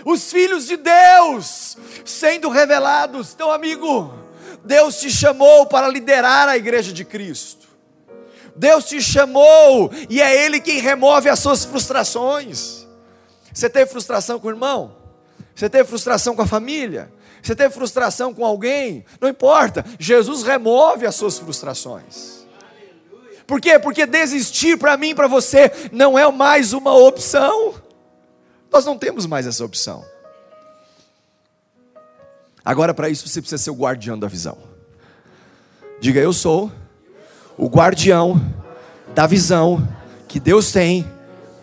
os 0.03 0.31
filhos 0.31 0.65
de 0.65 0.77
Deus 0.77 1.77
sendo 2.03 2.49
revelados. 2.49 3.33
Então, 3.35 3.51
amigo, 3.51 4.11
Deus 4.63 4.99
te 4.99 5.11
chamou 5.11 5.67
para 5.67 5.87
liderar 5.87 6.49
a 6.49 6.57
igreja 6.57 6.91
de 6.91 7.05
Cristo. 7.05 7.67
Deus 8.55 8.85
te 8.85 8.99
chamou 8.99 9.91
e 10.09 10.19
é 10.19 10.45
Ele 10.45 10.59
quem 10.59 10.79
remove 10.79 11.29
as 11.29 11.37
suas 11.37 11.63
frustrações. 11.63 12.87
Você 13.53 13.69
teve 13.69 13.91
frustração 13.91 14.39
com 14.39 14.47
o 14.47 14.51
irmão? 14.51 15.00
Você 15.61 15.69
teve 15.69 15.87
frustração 15.87 16.35
com 16.35 16.41
a 16.41 16.47
família? 16.47 17.13
Você 17.39 17.55
teve 17.55 17.71
frustração 17.71 18.33
com 18.33 18.43
alguém? 18.43 19.05
Não 19.19 19.29
importa, 19.29 19.85
Jesus 19.99 20.41
remove 20.41 21.05
as 21.05 21.13
suas 21.13 21.37
frustrações. 21.37 22.47
Por 23.45 23.61
quê? 23.61 23.77
Porque 23.77 24.07
desistir 24.07 24.75
para 24.79 24.97
mim 24.97 25.13
para 25.13 25.27
você 25.27 25.71
não 25.91 26.17
é 26.17 26.31
mais 26.31 26.73
uma 26.73 26.97
opção. 26.97 27.75
Nós 28.71 28.85
não 28.85 28.97
temos 28.97 29.27
mais 29.27 29.45
essa 29.45 29.63
opção. 29.63 30.03
Agora, 32.65 32.91
para 32.91 33.07
isso, 33.07 33.29
você 33.29 33.39
precisa 33.39 33.61
ser 33.61 33.69
o 33.69 33.75
guardião 33.75 34.17
da 34.17 34.27
visão. 34.27 34.57
Diga, 35.99 36.19
eu 36.19 36.33
sou 36.33 36.71
o 37.55 37.67
guardião 37.67 38.41
da 39.13 39.27
visão 39.27 39.87
que 40.27 40.39
Deus 40.39 40.71
tem 40.71 41.05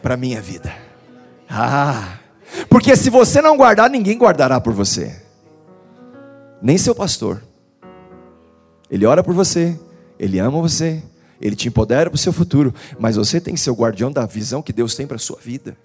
para 0.00 0.17
minha 0.17 0.40
vida. 0.40 0.73
Ah, 1.50 2.18
porque 2.69 2.95
se 2.97 3.11
você 3.11 3.41
não 3.41 3.57
guardar, 3.57 3.89
ninguém 3.91 4.19
guardará 4.19 4.61
por 4.61 4.73
você, 4.73 5.15
nem 6.61 6.77
seu 6.77 6.95
pastor. 6.95 7.43
Ele 8.91 9.05
ora 9.05 9.23
por 9.23 9.35
você, 9.35 9.79
ele 10.19 10.39
ama 10.39 10.61
você, 10.61 11.03
ele 11.41 11.55
te 11.55 11.69
empodera 11.69 12.11
para 12.11 12.17
o 12.17 12.19
seu 12.19 12.33
futuro, 12.33 12.75
mas 12.99 13.17
você 13.17 13.41
tem 13.41 13.55
que 13.55 13.61
ser 13.61 13.71
o 13.71 13.75
guardião 13.75 14.11
da 14.11 14.27
visão 14.27 14.63
que 14.63 14.73
Deus 14.73 14.95
tem 14.95 15.07
para 15.07 15.17
a 15.17 15.21
sua 15.21 15.39
vida. 15.41 15.77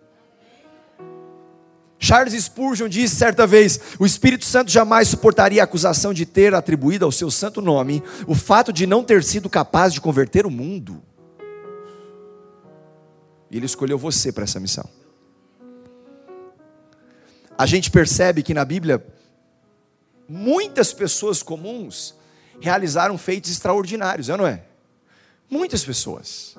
Charles 1.99 2.33
Spurgeon 2.33 2.89
disse 2.89 3.15
certa 3.15 3.47
vez: 3.47 3.79
o 3.97 4.05
Espírito 4.05 4.43
Santo 4.43 4.69
jamais 4.69 5.07
suportaria 5.07 5.61
a 5.61 5.63
acusação 5.63 6.13
de 6.13 6.25
ter 6.25 6.53
atribuído 6.53 7.05
ao 7.05 7.11
seu 7.13 7.31
santo 7.31 7.61
nome 7.61 8.03
o 8.27 8.35
fato 8.35 8.73
de 8.73 8.85
não 8.85 9.05
ter 9.05 9.23
sido 9.23 9.49
capaz 9.49 9.93
de 9.93 10.01
converter 10.01 10.45
o 10.45 10.51
mundo. 10.51 11.01
E 13.49 13.55
ele 13.55 13.65
escolheu 13.65 13.97
você 13.97 14.33
para 14.33 14.43
essa 14.43 14.59
missão. 14.59 15.02
A 17.57 17.65
gente 17.65 17.91
percebe 17.91 18.41
que 18.41 18.53
na 18.53 18.65
Bíblia 18.65 19.05
muitas 20.27 20.93
pessoas 20.93 21.43
comuns 21.43 22.15
realizaram 22.59 23.17
feitos 23.17 23.51
extraordinários, 23.51 24.29
é 24.29 24.37
não 24.37 24.47
é? 24.47 24.63
Muitas 25.49 25.83
pessoas. 25.85 26.57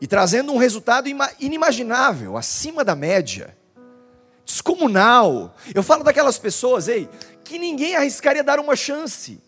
E 0.00 0.06
trazendo 0.06 0.52
um 0.52 0.58
resultado 0.58 1.08
inimaginável, 1.40 2.36
acima 2.36 2.84
da 2.84 2.94
média 2.94 3.56
descomunal. 4.44 5.54
Eu 5.74 5.82
falo 5.82 6.04
daquelas 6.04 6.38
pessoas, 6.38 6.88
ei, 6.88 7.08
que 7.44 7.58
ninguém 7.58 7.96
arriscaria 7.96 8.44
dar 8.44 8.60
uma 8.60 8.76
chance. 8.76 9.40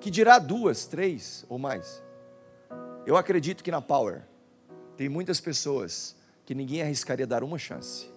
Que 0.00 0.10
dirá 0.10 0.38
duas, 0.38 0.86
três 0.86 1.44
ou 1.48 1.58
mais. 1.58 2.02
Eu 3.04 3.16
acredito 3.16 3.62
que 3.62 3.70
na 3.70 3.80
Power 3.80 4.22
tem 4.96 5.08
muitas 5.08 5.40
pessoas 5.40 6.16
que 6.44 6.54
ninguém 6.54 6.82
arriscaria 6.82 7.26
dar 7.26 7.44
uma 7.44 7.58
chance. 7.58 8.15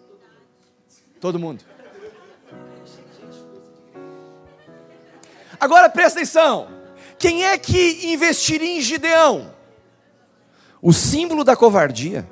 Todo 1.20 1.38
mundo. 1.38 1.64
Agora 5.60 5.90
presta 5.90 6.20
atenção. 6.20 6.70
Quem 7.18 7.46
é 7.46 7.58
que 7.58 8.14
investiria 8.14 8.78
em 8.78 8.82
Gideão? 8.82 9.54
O 10.82 10.94
símbolo 10.94 11.44
da 11.44 11.56
covardia. 11.56 12.30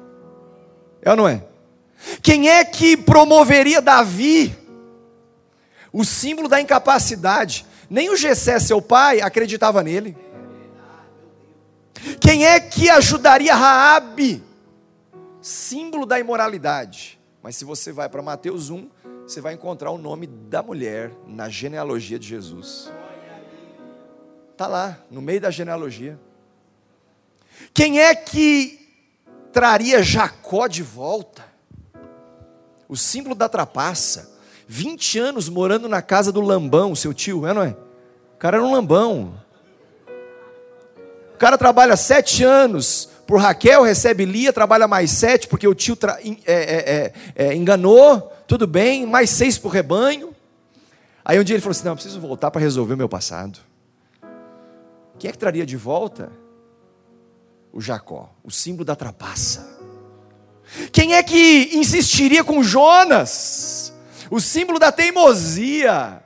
É 1.01 1.09
ou 1.11 1.17
não 1.17 1.27
é? 1.27 1.43
Quem 2.21 2.49
é 2.49 2.63
que 2.63 2.95
promoveria 2.95 3.81
Davi? 3.81 4.55
O 5.91 6.05
símbolo 6.05 6.47
da 6.47 6.61
incapacidade. 6.61 7.65
Nem 7.89 8.09
o 8.09 8.15
Gessé, 8.15 8.59
seu 8.59 8.81
pai, 8.81 9.19
acreditava 9.19 9.83
nele. 9.83 10.17
Quem 12.21 12.45
é 12.45 12.59
que 12.59 12.89
ajudaria 12.89 13.53
Raabe? 13.53 14.43
Símbolo 15.41 16.05
da 16.05 16.19
imoralidade. 16.19 17.16
Mas 17.47 17.55
se 17.55 17.63
você 17.63 17.93
vai 17.93 18.09
para 18.09 18.21
Mateus 18.21 18.69
1, 18.69 18.89
você 19.25 19.39
vai 19.39 19.53
encontrar 19.53 19.89
o 19.91 19.97
nome 19.97 20.27
da 20.27 20.61
mulher 20.61 21.13
na 21.25 21.47
genealogia 21.47 22.19
de 22.19 22.27
Jesus. 22.27 22.91
Está 24.51 24.67
lá, 24.67 24.99
no 25.09 25.21
meio 25.21 25.39
da 25.39 25.49
genealogia. 25.49 26.19
Quem 27.73 28.01
é 28.01 28.13
que 28.13 28.77
traria 29.53 30.03
Jacó 30.03 30.67
de 30.67 30.83
volta? 30.83 31.45
O 32.85 32.97
símbolo 32.97 33.33
da 33.33 33.47
trapaça. 33.47 34.37
20 34.67 35.17
anos 35.17 35.47
morando 35.47 35.87
na 35.87 36.01
casa 36.01 36.33
do 36.33 36.41
Lambão, 36.41 36.93
seu 36.95 37.13
tio, 37.13 37.47
é 37.47 37.53
não 37.53 37.63
é? 37.63 37.77
O 38.33 38.37
cara 38.37 38.57
era 38.57 38.65
um 38.65 38.73
lambão. 38.73 39.41
O 41.33 41.37
cara 41.37 41.57
trabalha 41.57 41.95
sete 41.95 42.43
anos 42.43 43.07
por 43.27 43.41
Raquel, 43.41 43.83
recebe 43.83 44.23
Lia, 44.23 44.53
trabalha 44.53 44.87
mais 44.87 45.11
sete, 45.11 45.49
porque 45.49 45.67
o 45.67 45.75
tio 45.75 45.97
é, 46.45 46.53
é, 46.53 46.53
é, 46.55 47.13
é, 47.35 47.55
enganou, 47.55 48.31
tudo 48.47 48.65
bem, 48.65 49.05
mais 49.05 49.29
seis 49.29 49.57
por 49.57 49.67
rebanho. 49.67 50.33
Aí 51.25 51.37
um 51.37 51.43
dia 51.43 51.55
ele 51.55 51.61
falou 51.61 51.71
assim: 51.71 51.85
Não, 51.85 51.93
preciso 51.93 52.21
voltar 52.21 52.49
para 52.49 52.61
resolver 52.61 52.93
o 52.93 52.97
meu 52.97 53.09
passado. 53.09 53.59
Quem 55.19 55.29
é 55.29 55.31
que 55.33 55.37
traria 55.37 55.65
de 55.65 55.75
volta? 55.75 56.31
O 57.73 57.81
Jacó, 57.81 58.33
o 58.43 58.49
símbolo 58.49 58.85
da 58.85 58.95
trapaça. 58.95 59.77
Quem 60.91 61.13
é 61.15 61.21
que 61.21 61.71
insistiria 61.73 62.43
com 62.43 62.63
Jonas? 62.63 63.93
O 64.31 64.39
símbolo 64.39 64.79
da 64.79 64.91
teimosia. 64.91 66.23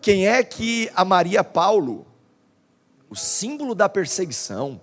Quem 0.00 0.26
é 0.26 0.42
que 0.42 0.90
amaria 0.94 1.44
Paulo? 1.44 2.06
O 3.10 3.14
símbolo 3.16 3.74
da 3.74 3.88
perseguição. 3.88 4.80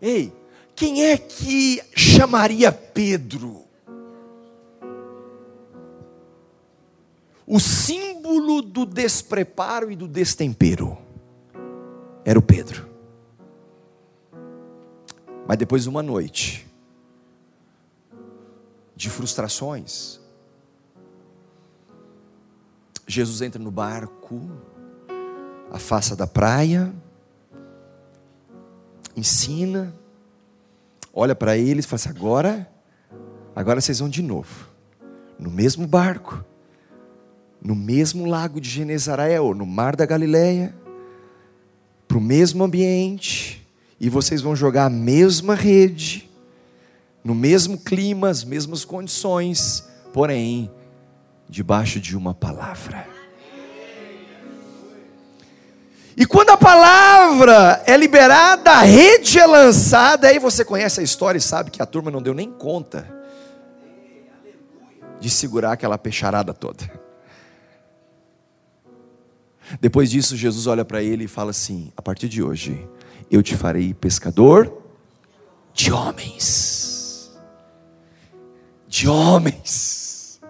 Ei, 0.00 0.32
quem 0.78 1.06
é 1.06 1.18
que 1.18 1.82
chamaria 1.96 2.70
Pedro? 2.70 3.64
O 7.44 7.58
símbolo 7.58 8.62
do 8.62 8.86
despreparo 8.86 9.90
e 9.90 9.96
do 9.96 10.06
destempero 10.06 10.96
era 12.24 12.38
o 12.38 12.42
Pedro. 12.42 12.88
Mas 15.48 15.58
depois 15.58 15.82
de 15.82 15.88
uma 15.88 16.02
noite 16.02 16.64
de 18.94 19.10
frustrações, 19.10 20.20
Jesus 23.04 23.42
entra 23.42 23.60
no 23.60 23.72
barco, 23.72 24.40
afasta 25.72 26.14
da 26.14 26.26
praia, 26.26 26.94
ensina, 29.16 29.92
olha 31.12 31.34
para 31.34 31.56
eles 31.56 31.84
e 31.84 31.88
fala 31.88 31.96
assim: 31.96 32.08
agora, 32.08 32.68
agora 33.54 33.80
vocês 33.80 33.98
vão 33.98 34.08
de 34.08 34.22
novo, 34.22 34.68
no 35.38 35.50
mesmo 35.50 35.86
barco, 35.86 36.44
no 37.62 37.74
mesmo 37.74 38.24
lago 38.24 38.60
de 38.60 38.68
Genezaré, 38.68 39.38
no 39.38 39.66
mar 39.66 39.96
da 39.96 40.06
Galileia, 40.06 40.74
para 42.06 42.18
o 42.18 42.20
mesmo 42.20 42.64
ambiente, 42.64 43.66
e 44.00 44.08
vocês 44.08 44.40
vão 44.40 44.54
jogar 44.54 44.86
a 44.86 44.90
mesma 44.90 45.54
rede, 45.54 46.28
no 47.22 47.34
mesmo 47.34 47.76
clima, 47.76 48.28
as 48.28 48.44
mesmas 48.44 48.84
condições, 48.84 49.86
porém, 50.12 50.70
debaixo 51.48 52.00
de 52.00 52.16
uma 52.16 52.32
palavra. 52.32 53.17
E 56.18 56.26
quando 56.26 56.50
a 56.50 56.56
palavra 56.56 57.80
é 57.86 57.96
liberada, 57.96 58.72
a 58.72 58.82
rede 58.82 59.38
é 59.38 59.46
lançada, 59.46 60.26
aí 60.26 60.40
você 60.40 60.64
conhece 60.64 60.98
a 60.98 61.02
história 61.02 61.38
e 61.38 61.40
sabe 61.40 61.70
que 61.70 61.80
a 61.80 61.86
turma 61.86 62.10
não 62.10 62.20
deu 62.20 62.34
nem 62.34 62.50
conta 62.50 63.08
de 65.20 65.30
segurar 65.30 65.72
aquela 65.74 65.96
peixarada 65.96 66.52
toda. 66.52 66.90
Depois 69.80 70.10
disso, 70.10 70.36
Jesus 70.36 70.66
olha 70.66 70.84
para 70.84 71.00
ele 71.00 71.24
e 71.24 71.28
fala 71.28 71.50
assim: 71.50 71.92
A 71.96 72.02
partir 72.02 72.28
de 72.28 72.42
hoje, 72.42 72.88
eu 73.30 73.40
te 73.40 73.56
farei 73.56 73.94
pescador 73.94 74.76
de 75.72 75.92
homens. 75.92 77.30
De 78.88 79.08
homens. 79.08 80.40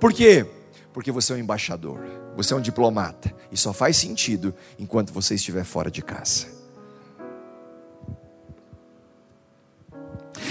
Por 0.00 0.12
quê? 0.12 0.44
Porque 0.92 1.12
você 1.12 1.32
é 1.32 1.36
um 1.36 1.38
embaixador. 1.38 2.19
Você 2.36 2.54
é 2.54 2.56
um 2.56 2.60
diplomata. 2.60 3.34
E 3.50 3.56
só 3.56 3.72
faz 3.72 3.96
sentido 3.96 4.54
enquanto 4.78 5.12
você 5.12 5.34
estiver 5.34 5.64
fora 5.64 5.90
de 5.90 6.02
casa. 6.02 6.46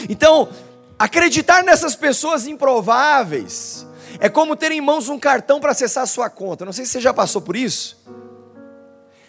Então, 0.10 0.50
acreditar 0.98 1.64
nessas 1.64 1.96
pessoas 1.96 2.48
improváveis 2.48 3.86
é 4.20 4.28
como 4.30 4.56
ter 4.56 4.72
em 4.72 4.82
mãos 4.82 5.08
um 5.08 5.20
cartão 5.20 5.60
para 5.60 5.72
acessar 5.72 6.04
a 6.04 6.08
sua 6.08 6.30
conta. 6.30 6.66
Não 6.66 6.74
sei 6.74 6.86
se 6.86 6.92
você 6.92 7.02
já 7.02 7.14
passou 7.14 7.42
por 7.42 7.56
isso. 7.56 7.98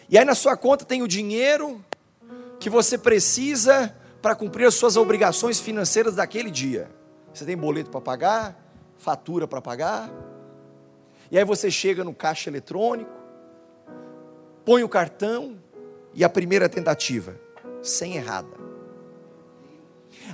E 0.09 0.19
aí 0.19 0.25
na 0.25 0.35
sua 0.35 0.57
conta 0.57 0.85
tem 0.85 1.03
o 1.03 1.09
dinheiro 1.09 1.85
que 2.59 2.69
você 2.69 2.99
precisa 2.99 3.95
para 4.21 4.35
cumprir 4.35 4.67
as 4.67 4.75
suas 4.75 4.97
obrigações 4.97 5.61
financeiras 5.61 6.17
daquele 6.17 6.51
dia. 6.51 6.91
Você 7.33 7.45
tem 7.45 7.57
boleto 7.57 7.91
para 7.91 8.01
pagar, 8.01 8.57
fatura 8.99 9.47
para 9.47 9.63
pagar, 9.63 10.11
e 11.31 11.39
aí 11.39 11.45
você 11.45 11.71
chega 11.71 12.03
no 12.03 12.13
caixa 12.13 12.51
eletrônico, 12.51 13.11
põe 14.65 14.83
o 14.83 14.89
cartão 14.89 15.57
e 16.13 16.25
a 16.25 16.29
primeira 16.29 16.69
tentativa, 16.69 17.41
sem 17.83 18.17
errada. 18.17 18.59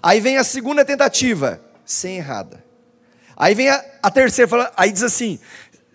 Aí 0.03 0.21
vem 0.21 0.39
a 0.39 0.45
segunda 0.45 0.85
tentativa, 0.85 1.61
sem 1.85 2.17
errada. 2.17 2.65
Aí 3.37 3.55
vem 3.55 3.69
a, 3.69 3.85
a 4.03 4.11
terceira, 4.11 4.73
aí 4.75 4.91
diz 4.91 5.03
assim: 5.03 5.39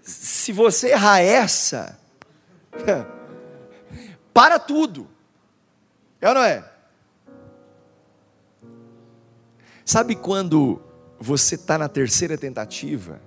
se 0.04 0.52
você 0.52 0.90
errar 0.90 1.20
essa, 1.20 2.00
para 4.32 4.60
tudo. 4.60 5.10
É 6.20 6.28
ou 6.28 6.36
não 6.36 6.44
é? 6.44 6.64
Sabe 9.84 10.16
quando 10.16 10.80
você 11.20 11.56
está 11.56 11.78
na 11.78 11.90
terceira 11.90 12.38
tentativa 12.38 13.20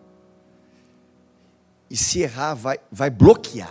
e 1.95 1.97
se 1.97 2.23
errar, 2.23 2.55
vai, 2.55 2.81
vai 2.91 3.09
bloquear. 3.09 3.71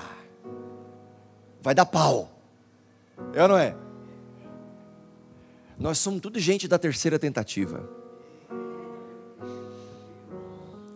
Vai 1.62 1.76
dar 1.76 1.86
pau. 1.86 2.32
É 3.34 3.42
ou 3.42 3.50
não 3.50 3.58
é? 3.58 3.76
Nós 5.78 5.98
somos 5.98 6.22
tudo 6.22 6.40
gente 6.40 6.66
da 6.66 6.80
terceira 6.80 7.20
tentativa. 7.20 7.84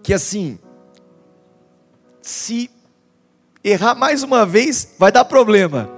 Que 0.02 0.14
assim, 0.14 0.58
se 2.22 2.72
errar 3.62 3.94
mais 3.94 4.24
uma 4.24 4.46
vez, 4.46 4.96
vai 4.98 5.12
dar 5.12 5.26
problema. 5.26 5.90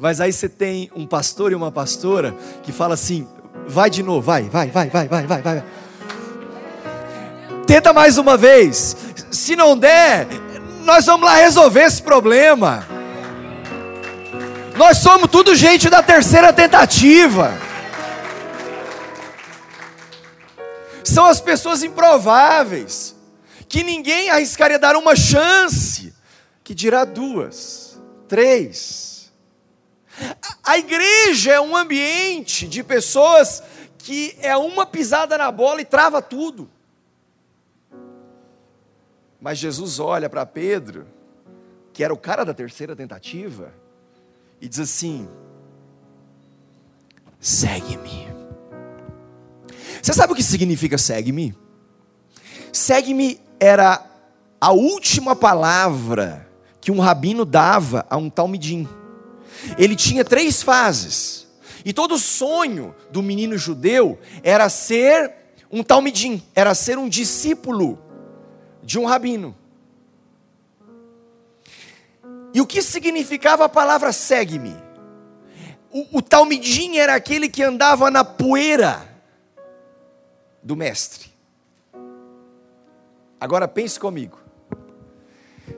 Mas 0.00 0.18
aí 0.18 0.32
você 0.32 0.48
tem 0.48 0.90
um 0.96 1.06
pastor 1.06 1.52
e 1.52 1.54
uma 1.54 1.70
pastora 1.70 2.34
que 2.62 2.72
fala 2.72 2.94
assim: 2.94 3.28
vai 3.68 3.90
de 3.90 4.02
novo, 4.02 4.22
vai, 4.22 4.44
vai, 4.44 4.70
vai, 4.70 4.88
vai, 4.88 5.06
vai, 5.08 5.26
vai, 5.26 5.42
vai. 5.42 5.64
Tenta 7.66 7.92
mais 7.92 8.16
uma 8.16 8.36
vez. 8.38 9.03
Se 9.34 9.56
não 9.56 9.76
der, 9.76 10.28
nós 10.84 11.06
vamos 11.06 11.26
lá 11.26 11.34
resolver 11.34 11.82
esse 11.82 12.00
problema. 12.00 12.86
Nós 14.76 14.98
somos 14.98 15.28
tudo 15.28 15.56
gente 15.56 15.90
da 15.90 16.02
terceira 16.02 16.52
tentativa. 16.52 17.52
São 21.02 21.26
as 21.26 21.40
pessoas 21.40 21.82
improváveis, 21.82 23.14
que 23.68 23.82
ninguém 23.82 24.30
arriscaria 24.30 24.78
dar 24.78 24.94
uma 24.96 25.16
chance, 25.16 26.14
que 26.62 26.74
dirá 26.74 27.04
duas, 27.04 28.00
três. 28.28 29.32
A 30.62 30.78
igreja 30.78 31.52
é 31.52 31.60
um 31.60 31.76
ambiente 31.76 32.68
de 32.68 32.84
pessoas 32.84 33.62
que 33.98 34.36
é 34.40 34.56
uma 34.56 34.86
pisada 34.86 35.36
na 35.36 35.50
bola 35.50 35.80
e 35.80 35.84
trava 35.84 36.22
tudo. 36.22 36.70
Mas 39.44 39.58
Jesus 39.58 40.00
olha 40.00 40.30
para 40.30 40.46
Pedro, 40.46 41.06
que 41.92 42.02
era 42.02 42.14
o 42.14 42.16
cara 42.16 42.46
da 42.46 42.54
terceira 42.54 42.96
tentativa, 42.96 43.74
e 44.58 44.66
diz 44.66 44.78
assim: 44.78 45.28
segue-me. 47.38 48.26
Você 50.00 50.14
sabe 50.14 50.32
o 50.32 50.34
que 50.34 50.42
significa 50.42 50.96
segue-me? 50.96 51.54
Segue-me 52.72 53.38
era 53.60 54.02
a 54.58 54.72
última 54.72 55.36
palavra 55.36 56.48
que 56.80 56.90
um 56.90 56.98
rabino 56.98 57.44
dava 57.44 58.06
a 58.08 58.16
um 58.16 58.30
talmidim. 58.30 58.88
Ele 59.76 59.94
tinha 59.94 60.24
três 60.24 60.62
fases. 60.62 61.46
E 61.84 61.92
todo 61.92 62.18
sonho 62.18 62.94
do 63.10 63.22
menino 63.22 63.58
judeu 63.58 64.18
era 64.42 64.70
ser 64.70 65.30
um 65.70 65.82
talmidim, 65.82 66.42
era 66.54 66.74
ser 66.74 66.96
um 66.96 67.10
discípulo 67.10 68.03
de 68.84 68.98
um 68.98 69.04
rabino. 69.04 69.56
E 72.52 72.60
o 72.60 72.66
que 72.66 72.80
significava 72.82 73.64
a 73.64 73.68
palavra 73.68 74.12
segue-me? 74.12 74.76
O, 75.90 76.18
o 76.18 76.22
talmidim 76.22 76.98
era 76.98 77.14
aquele 77.14 77.48
que 77.48 77.62
andava 77.62 78.10
na 78.10 78.24
poeira 78.24 79.08
do 80.62 80.76
mestre. 80.76 81.32
Agora 83.40 83.66
pense 83.66 83.98
comigo. 83.98 84.38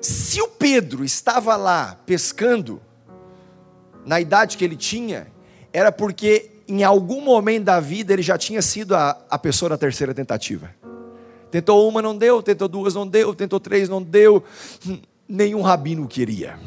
Se 0.00 0.40
o 0.42 0.48
Pedro 0.48 1.04
estava 1.04 1.56
lá 1.56 1.98
pescando, 2.04 2.82
na 4.04 4.20
idade 4.20 4.56
que 4.56 4.64
ele 4.64 4.76
tinha, 4.76 5.26
era 5.72 5.90
porque 5.90 6.50
em 6.68 6.84
algum 6.84 7.20
momento 7.20 7.64
da 7.64 7.80
vida 7.80 8.12
ele 8.12 8.22
já 8.22 8.36
tinha 8.36 8.60
sido 8.60 8.94
a, 8.94 9.18
a 9.30 9.38
pessoa 9.38 9.70
da 9.70 9.78
terceira 9.78 10.12
tentativa. 10.12 10.70
Tentou 11.50 11.88
uma, 11.88 12.02
não 12.02 12.16
deu, 12.16 12.42
tentou 12.42 12.68
duas, 12.68 12.94
não 12.94 13.06
deu, 13.06 13.34
tentou 13.34 13.60
três, 13.60 13.88
não 13.88 14.02
deu, 14.02 14.42
nenhum 15.28 15.62
rabino 15.62 16.06
queria. 16.06 16.58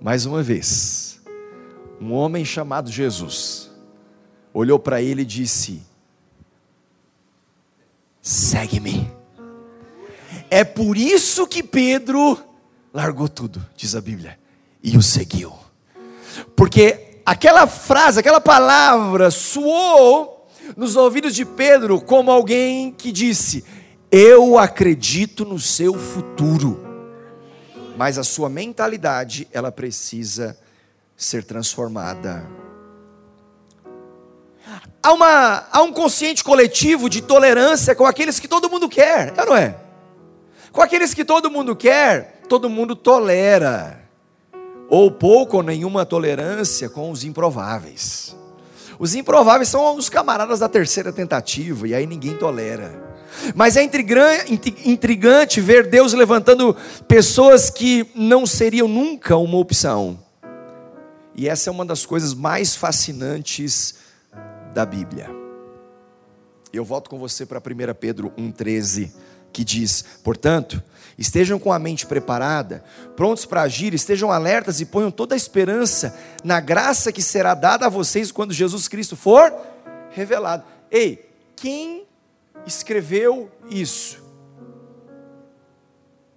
Mais 0.00 0.26
uma 0.26 0.42
vez, 0.42 1.20
um 2.00 2.12
homem 2.12 2.44
chamado 2.44 2.90
Jesus 2.90 3.70
olhou 4.52 4.78
para 4.78 5.00
ele 5.02 5.22
e 5.22 5.26
disse: 5.26 5.82
Segue-me. 8.20 9.10
É 10.50 10.62
por 10.62 10.96
isso 10.96 11.46
que 11.46 11.62
Pedro 11.62 12.38
largou 12.92 13.28
tudo, 13.28 13.64
diz 13.76 13.96
a 13.96 14.00
Bíblia, 14.00 14.38
e 14.82 14.96
o 14.96 15.02
seguiu. 15.02 15.52
Porque 16.54 17.20
aquela 17.26 17.66
frase, 17.66 18.20
aquela 18.20 18.40
palavra 18.40 19.30
soou 19.30 20.33
nos 20.76 20.96
ouvidos 20.96 21.34
de 21.34 21.44
Pedro 21.44 22.00
como 22.00 22.30
alguém 22.30 22.92
que 22.92 23.12
disse: 23.12 23.64
Eu 24.10 24.58
acredito 24.58 25.44
no 25.44 25.58
seu 25.58 25.94
futuro. 25.94 26.82
Mas 27.96 28.18
a 28.18 28.24
sua 28.24 28.48
mentalidade, 28.48 29.46
ela 29.52 29.70
precisa 29.70 30.58
ser 31.16 31.44
transformada. 31.44 32.44
Há, 35.02 35.12
uma, 35.12 35.66
há 35.70 35.82
um 35.82 35.92
consciente 35.92 36.42
coletivo 36.42 37.08
de 37.08 37.22
tolerância 37.22 37.94
com 37.94 38.06
aqueles 38.06 38.40
que 38.40 38.48
todo 38.48 38.70
mundo 38.70 38.88
quer, 38.88 39.32
é 39.36 39.44
não 39.44 39.54
é? 39.54 39.76
Com 40.72 40.80
aqueles 40.80 41.14
que 41.14 41.24
todo 41.24 41.50
mundo 41.50 41.76
quer, 41.76 42.42
todo 42.48 42.68
mundo 42.68 42.96
tolera 42.96 44.02
ou 44.88 45.10
pouco 45.10 45.58
ou 45.58 45.62
nenhuma 45.62 46.04
tolerância 46.04 46.88
com 46.88 47.10
os 47.10 47.24
improváveis. 47.24 48.36
Os 48.98 49.14
improváveis 49.14 49.68
são 49.68 49.96
os 49.96 50.08
camaradas 50.08 50.60
da 50.60 50.68
terceira 50.68 51.12
tentativa, 51.12 51.88
e 51.88 51.94
aí 51.94 52.06
ninguém 52.06 52.36
tolera. 52.36 53.02
Mas 53.54 53.76
é 53.76 53.82
intrigante 53.82 55.60
ver 55.60 55.88
Deus 55.88 56.12
levantando 56.12 56.76
pessoas 57.08 57.68
que 57.68 58.06
não 58.14 58.46
seriam 58.46 58.86
nunca 58.86 59.36
uma 59.36 59.58
opção. 59.58 60.18
E 61.34 61.48
essa 61.48 61.68
é 61.68 61.72
uma 61.72 61.84
das 61.84 62.06
coisas 62.06 62.32
mais 62.32 62.76
fascinantes 62.76 63.96
da 64.72 64.86
Bíblia. 64.86 65.28
Eu 66.72 66.84
volto 66.84 67.10
com 67.10 67.18
você 67.18 67.44
para 67.44 67.58
1 67.58 67.62
Pedro 67.98 68.32
1,13 68.38 69.10
que 69.54 69.64
diz: 69.64 70.04
Portanto, 70.22 70.82
estejam 71.16 71.58
com 71.58 71.72
a 71.72 71.78
mente 71.78 72.04
preparada, 72.04 72.84
prontos 73.16 73.46
para 73.46 73.62
agir, 73.62 73.94
estejam 73.94 74.30
alertas 74.30 74.80
e 74.80 74.84
ponham 74.84 75.10
toda 75.10 75.34
a 75.34 75.36
esperança 75.36 76.14
na 76.42 76.60
graça 76.60 77.12
que 77.12 77.22
será 77.22 77.54
dada 77.54 77.86
a 77.86 77.88
vocês 77.88 78.32
quando 78.32 78.52
Jesus 78.52 78.88
Cristo 78.88 79.16
for 79.16 79.54
revelado. 80.10 80.64
Ei, 80.90 81.30
quem 81.56 82.04
escreveu 82.66 83.50
isso? 83.70 84.22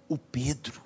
O 0.08 0.16
Pedro. 0.16 0.80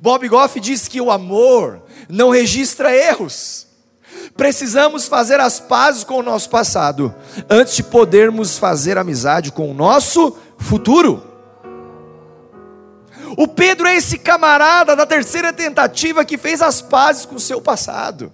Bob 0.00 0.26
Goff 0.28 0.58
diz 0.58 0.88
que 0.88 1.00
o 1.00 1.10
amor 1.10 1.82
não 2.08 2.30
registra 2.30 2.94
erros. 2.94 3.67
Precisamos 4.38 5.08
fazer 5.08 5.40
as 5.40 5.58
pazes 5.58 6.04
com 6.04 6.14
o 6.14 6.22
nosso 6.22 6.48
passado 6.48 7.12
antes 7.50 7.74
de 7.74 7.82
podermos 7.82 8.56
fazer 8.56 8.96
amizade 8.96 9.50
com 9.50 9.68
o 9.68 9.74
nosso 9.74 10.38
futuro. 10.56 11.24
O 13.36 13.48
Pedro 13.48 13.88
é 13.88 13.96
esse 13.96 14.16
camarada 14.16 14.94
da 14.94 15.04
terceira 15.04 15.52
tentativa 15.52 16.24
que 16.24 16.38
fez 16.38 16.62
as 16.62 16.80
pazes 16.80 17.26
com 17.26 17.34
o 17.34 17.40
seu 17.40 17.60
passado. 17.60 18.32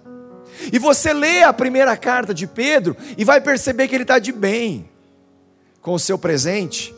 E 0.71 0.77
você 0.77 1.11
lê 1.11 1.41
a 1.41 1.51
primeira 1.51 1.97
carta 1.97 2.35
de 2.35 2.45
Pedro 2.45 2.95
e 3.17 3.25
vai 3.25 3.41
perceber 3.41 3.87
que 3.87 3.95
ele 3.95 4.03
está 4.03 4.19
de 4.19 4.31
bem 4.31 4.87
com 5.81 5.95
o 5.95 5.99
seu 5.99 6.19
presente, 6.19 6.93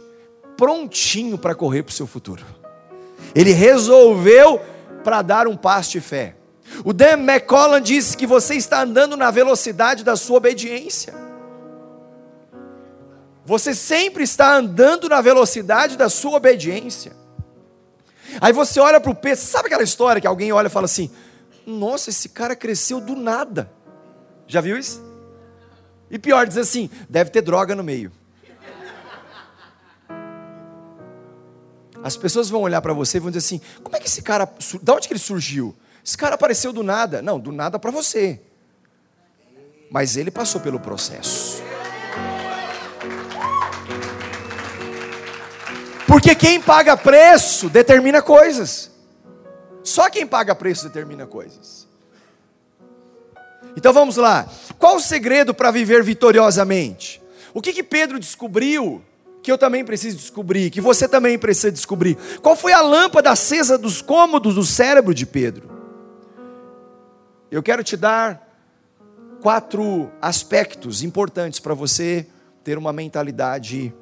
prontinho 0.58 1.38
para 1.38 1.56
correr 1.56 1.82
para 1.82 1.92
o 1.92 1.96
seu 1.96 2.08
futuro. 2.08 2.44
Ele 3.34 3.54
resolveu 3.54 4.62
para 5.02 5.22
dar 5.22 5.48
um 5.48 5.56
passo 5.56 5.92
de 5.92 6.02
fé. 6.02 6.37
O 6.84 6.94
Dan 6.94 7.18
McCollan 7.18 7.82
disse 7.82 8.16
que 8.16 8.28
você 8.28 8.56
está 8.56 8.82
andando 8.82 9.18
na 9.18 9.32
velocidade 9.32 10.04
da 10.04 10.16
sua 10.16 10.38
obediência. 10.38 11.14
Você 13.46 13.74
sempre 13.74 14.24
está 14.24 14.56
andando 14.56 15.08
na 15.08 15.22
velocidade 15.22 15.96
da 15.98 16.10
sua 16.10 16.38
obediência. 16.38 17.16
Aí 18.42 18.52
você 18.52 18.80
olha 18.80 19.00
para 19.00 19.12
o 19.12 19.16
Pedro, 19.16 19.44
sabe 19.44 19.68
aquela 19.68 19.84
história 19.84 20.20
que 20.20 20.28
alguém 20.28 20.52
olha 20.52 20.68
e 20.68 20.70
fala 20.70 20.86
assim: 20.86 21.10
Nossa, 21.66 22.10
esse 22.10 22.30
cara 22.30 22.56
cresceu 22.56 23.00
do 23.00 23.16
nada. 23.16 23.72
Já 24.48 24.62
viu 24.62 24.78
isso? 24.78 25.02
E 26.12 26.20
pior, 26.20 26.46
diz 26.46 26.58
assim: 26.58 26.90
deve 27.10 27.30
ter 27.30 27.42
droga 27.42 27.74
no 27.74 27.84
meio. 27.84 28.12
As 32.04 32.16
pessoas 32.16 32.50
vão 32.50 32.62
olhar 32.62 32.82
para 32.82 32.94
você 32.94 33.18
e 33.18 33.20
vão 33.20 33.32
dizer 33.32 33.46
assim: 33.46 33.62
Como 33.84 33.96
é 33.96 34.00
que 34.00 34.08
esse 34.08 34.22
cara, 34.22 34.46
de 34.46 34.92
onde 34.92 35.08
que 35.08 35.14
ele 35.14 35.20
surgiu? 35.20 35.76
Esse 36.08 36.18
cara 36.18 36.36
apareceu 36.36 36.72
do 36.72 36.84
nada. 36.84 37.22
Não, 37.22 37.38
do 37.38 37.52
nada 37.52 37.78
para 37.78 37.92
você. 37.92 38.40
Mas 39.92 40.16
ele 40.16 40.32
passou 40.32 40.62
pelo 40.62 40.80
processo. 40.80 41.62
Porque 46.08 46.34
quem 46.34 46.62
paga 46.62 46.96
preço 46.96 47.70
determina 47.70 48.22
coisas. 48.22 48.90
Só 49.84 50.10
quem 50.10 50.26
paga 50.26 50.56
preço 50.56 50.88
determina 50.88 51.28
coisas. 51.28 51.86
Então 53.76 53.92
vamos 53.92 54.16
lá. 54.16 54.48
Qual 54.80 54.96
o 54.96 55.02
segredo 55.02 55.54
para 55.54 55.72
viver 55.72 56.04
vitoriosamente? 56.04 57.22
O 57.54 57.62
que, 57.62 57.74
que 57.74 57.84
Pedro 57.84 58.18
descobriu 58.18 59.04
que 59.44 59.52
eu 59.52 59.58
também 59.58 59.84
preciso 59.84 60.16
descobrir, 60.16 60.70
que 60.70 60.80
você 60.80 61.06
também 61.06 61.38
precisa 61.38 61.70
descobrir? 61.70 62.18
Qual 62.42 62.56
foi 62.56 62.72
a 62.72 62.80
lâmpada 62.80 63.30
acesa 63.30 63.78
dos 63.78 64.02
cômodos 64.02 64.56
do 64.56 64.64
cérebro 64.64 65.14
de 65.14 65.26
Pedro? 65.26 65.77
Eu 67.50 67.64
quero 67.64 67.82
te 67.84 67.96
dar 67.96 68.46
quatro 69.42 70.12
aspectos 70.22 71.02
importantes 71.02 71.60
para 71.60 71.74
você 71.74 72.28
ter 72.64 72.78
uma 72.78 72.92
mentalidade 72.92 73.94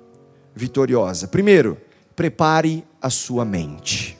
vitoriosa. 0.55 1.27
Primeiro, 1.27 1.79
prepare 2.15 2.83
a 2.99 3.09
sua 3.11 3.45
mente. 3.45 4.17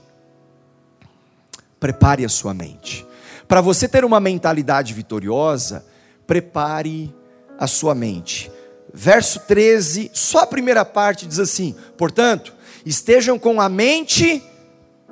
Prepare 1.80 2.24
a 2.24 2.30
sua 2.30 2.54
mente. 2.54 3.06
Para 3.48 3.62
você 3.62 3.88
ter 3.88 4.06
uma 4.06 4.20
mentalidade 4.20 4.94
vitoriosa, 4.94 5.84
prepare 6.28 7.12
a 7.58 7.66
sua 7.66 7.96
mente. 7.96 8.52
Verso 8.94 9.40
13, 9.42 10.12
só 10.14 10.40
a 10.40 10.48
primeira 10.48 10.86
parte 10.86 11.26
diz 11.26 11.40
assim: 11.40 11.76
portanto, 11.98 12.54
estejam 12.86 13.40
com 13.40 13.60
a 13.60 13.68
mente 13.68 14.44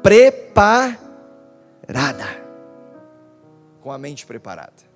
preparada 0.04 1.04
com 3.84 3.91
a 3.91 3.98
mente 3.98 4.26
preparada. 4.26 4.93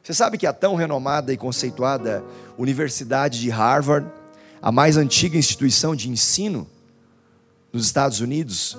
Você 0.00 0.14
sabe 0.14 0.38
que 0.38 0.46
a 0.46 0.52
tão 0.52 0.76
renomada 0.76 1.32
e 1.32 1.36
conceituada 1.36 2.22
Universidade 2.56 3.40
de 3.40 3.50
Harvard, 3.50 4.08
a 4.62 4.70
mais 4.70 4.96
antiga 4.96 5.36
instituição 5.36 5.96
de 5.96 6.08
ensino 6.08 6.70
nos 7.72 7.86
Estados 7.86 8.20
Unidos, 8.20 8.78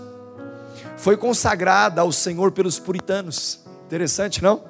foi 0.95 1.17
consagrada 1.17 1.99
ao 1.99 2.13
Senhor 2.13 2.53
pelos 2.53 2.79
puritanos. 2.79 3.59
Interessante, 3.85 4.41
não? 4.41 4.63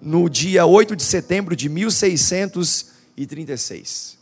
No 0.00 0.30
dia 0.30 0.64
8 0.64 0.96
de 0.96 1.02
setembro 1.02 1.54
de 1.54 1.68
1636. 1.68 4.16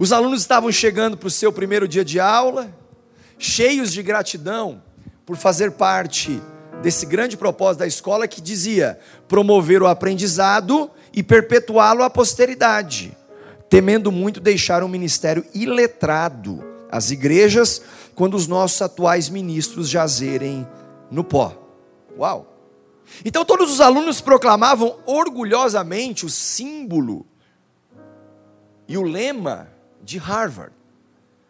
Os 0.00 0.10
alunos 0.12 0.40
estavam 0.40 0.72
chegando 0.72 1.16
para 1.16 1.28
o 1.28 1.30
seu 1.30 1.52
primeiro 1.52 1.86
dia 1.86 2.04
de 2.04 2.18
aula, 2.18 2.76
cheios 3.38 3.92
de 3.92 4.02
gratidão 4.02 4.82
por 5.24 5.36
fazer 5.36 5.70
parte 5.72 6.42
desse 6.82 7.06
grande 7.06 7.36
propósito 7.36 7.80
da 7.80 7.86
escola 7.86 8.28
que 8.28 8.40
dizia 8.40 8.98
promover 9.28 9.82
o 9.82 9.86
aprendizado 9.86 10.90
e 11.12 11.22
perpetuá-lo 11.22 12.02
à 12.02 12.10
posteridade, 12.10 13.16
temendo 13.70 14.10
muito 14.10 14.40
deixar 14.40 14.82
um 14.82 14.88
ministério 14.88 15.44
iletrado 15.54 16.62
às 16.90 17.10
igrejas 17.10 17.80
quando 18.14 18.34
os 18.34 18.46
nossos 18.46 18.82
atuais 18.82 19.28
ministros 19.28 19.88
jazerem 19.88 20.66
no 21.10 21.22
pó. 21.22 21.56
Uau! 22.18 22.48
Então 23.24 23.44
todos 23.44 23.70
os 23.70 23.80
alunos 23.80 24.20
proclamavam 24.20 24.96
orgulhosamente 25.06 26.26
o 26.26 26.30
símbolo 26.30 27.26
e 28.88 28.98
o 28.98 29.02
lema 29.02 29.68
de 30.02 30.18
Harvard. 30.18 30.81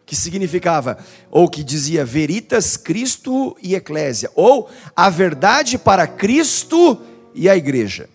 Que 0.05 0.15
significava, 0.15 0.97
ou 1.31 1.49
que 1.49 1.63
dizia 1.63 2.05
Veritas 2.05 2.75
Cristo 2.77 3.55
e 3.61 3.75
Eclésia, 3.75 4.29
ou 4.35 4.69
a 4.95 5.09
verdade 5.09 5.77
para 5.77 6.05
Cristo 6.05 7.01
e 7.33 7.49
a 7.49 7.55
igreja. 7.55 8.09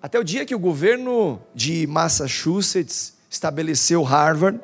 Até 0.00 0.18
o 0.18 0.24
dia 0.24 0.44
que 0.44 0.54
o 0.54 0.58
governo 0.58 1.40
de 1.54 1.86
Massachusetts 1.86 3.14
estabeleceu 3.30 4.02
Harvard 4.02 4.60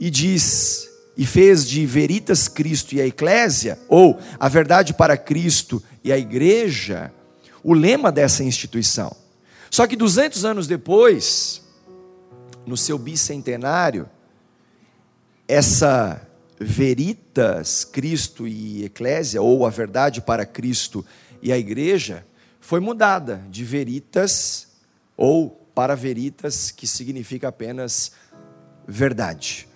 e 0.00 0.10
diz 0.10 0.90
e 1.16 1.24
fez 1.24 1.66
de 1.66 1.86
Veritas 1.86 2.48
Cristo 2.48 2.94
e 2.94 3.00
a 3.00 3.06
Eclésia, 3.06 3.78
ou 3.88 4.18
a 4.38 4.48
verdade 4.48 4.92
para 4.92 5.16
Cristo 5.16 5.82
e 6.02 6.12
a 6.12 6.18
igreja, 6.18 7.12
o 7.62 7.72
lema 7.72 8.10
dessa 8.10 8.42
instituição. 8.42 9.14
Só 9.70 9.86
que 9.86 9.96
200 9.96 10.44
anos 10.44 10.66
depois, 10.66 11.62
no 12.66 12.76
seu 12.76 12.98
bicentenário, 12.98 14.08
essa 15.46 16.26
Veritas 16.58 17.84
Cristo 17.84 18.46
e 18.46 18.84
Eclésia, 18.84 19.42
ou 19.42 19.66
a 19.66 19.70
verdade 19.70 20.20
para 20.20 20.46
Cristo 20.46 21.04
e 21.42 21.52
a 21.52 21.58
igreja, 21.58 22.26
foi 22.60 22.80
mudada 22.80 23.44
de 23.50 23.64
Veritas 23.64 24.68
ou 25.16 25.50
para 25.74 25.94
Veritas, 25.94 26.70
que 26.70 26.86
significa 26.86 27.48
apenas 27.48 28.12
verdade. 28.86 29.68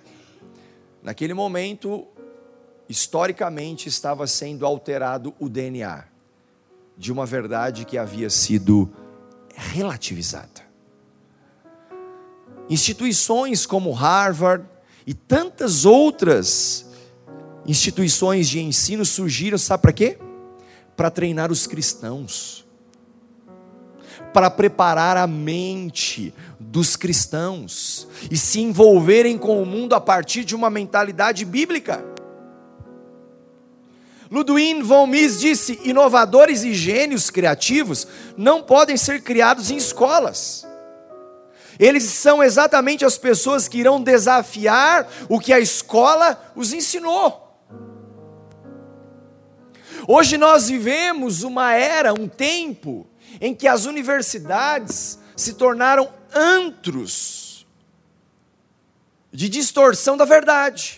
Naquele 1.03 1.35
momento, 1.35 2.07
historicamente, 2.89 3.89
estava 3.89 4.27
sendo 4.27 4.65
alterado 4.65 5.35
o 5.39 5.49
DNA 5.49 6.05
de 6.97 7.13
uma 7.13 7.27
verdade 7.27 7.85
que 7.85 7.99
havia 7.99 8.31
sido 8.31 8.91
relativizada. 9.55 10.67
Instituições 12.71 13.67
como 13.67 13.93
Harvard 13.93 14.65
e 15.09 15.15
tantas 15.15 15.87
outras 15.87 16.85
instituições 17.67 18.47
de 18.47 18.61
ensino 18.61 19.07
surgiram, 19.07 19.57
sabe 19.57 19.81
para 19.81 19.93
quê? 19.95 20.19
Para 20.95 21.11
treinar 21.11 21.51
os 21.51 21.67
cristãos, 21.67 22.67
para 24.35 24.51
preparar 24.51 25.17
a 25.17 25.27
mente 25.27 26.35
dos 26.61 26.95
cristãos 26.95 28.07
e 28.31 28.37
se 28.37 28.61
envolverem 28.61 29.39
com 29.39 29.63
o 29.63 29.65
mundo 29.65 29.95
a 29.95 30.01
partir 30.01 30.45
de 30.45 30.55
uma 30.55 30.69
mentalidade 30.69 31.43
bíblica. 31.47 32.05
Ludwig 34.31 34.83
von 34.83 35.07
Mises 35.07 35.41
disse: 35.41 35.81
inovadores 35.85 36.65
e 36.65 36.75
gênios 36.75 37.31
criativos 37.31 38.07
não 38.37 38.63
podem 38.63 38.99
ser 38.99 39.23
criados 39.23 39.71
em 39.71 39.79
escolas. 39.79 40.68
Eles 41.79 42.05
são 42.05 42.43
exatamente 42.43 43.05
as 43.05 43.17
pessoas 43.17 43.69
que 43.69 43.79
irão 43.79 44.03
desafiar 44.03 45.09
o 45.29 45.39
que 45.39 45.53
a 45.53 45.61
escola 45.61 46.53
os 46.57 46.73
ensinou. 46.73 47.47
Hoje 50.07 50.39
nós 50.39 50.69
vivemos 50.69 51.43
uma 51.43 51.75
era, 51.75 52.13
um 52.13 52.27
tempo, 52.27 53.07
em 53.41 53.55
que 53.55 53.69
as 53.69 53.85
universidades 53.85 55.19
se 55.37 55.53
tornaram 55.53 56.13
antros 56.35 57.67
de 59.31 59.49
distorção 59.49 60.17
da 60.17 60.25
verdade. 60.25 60.98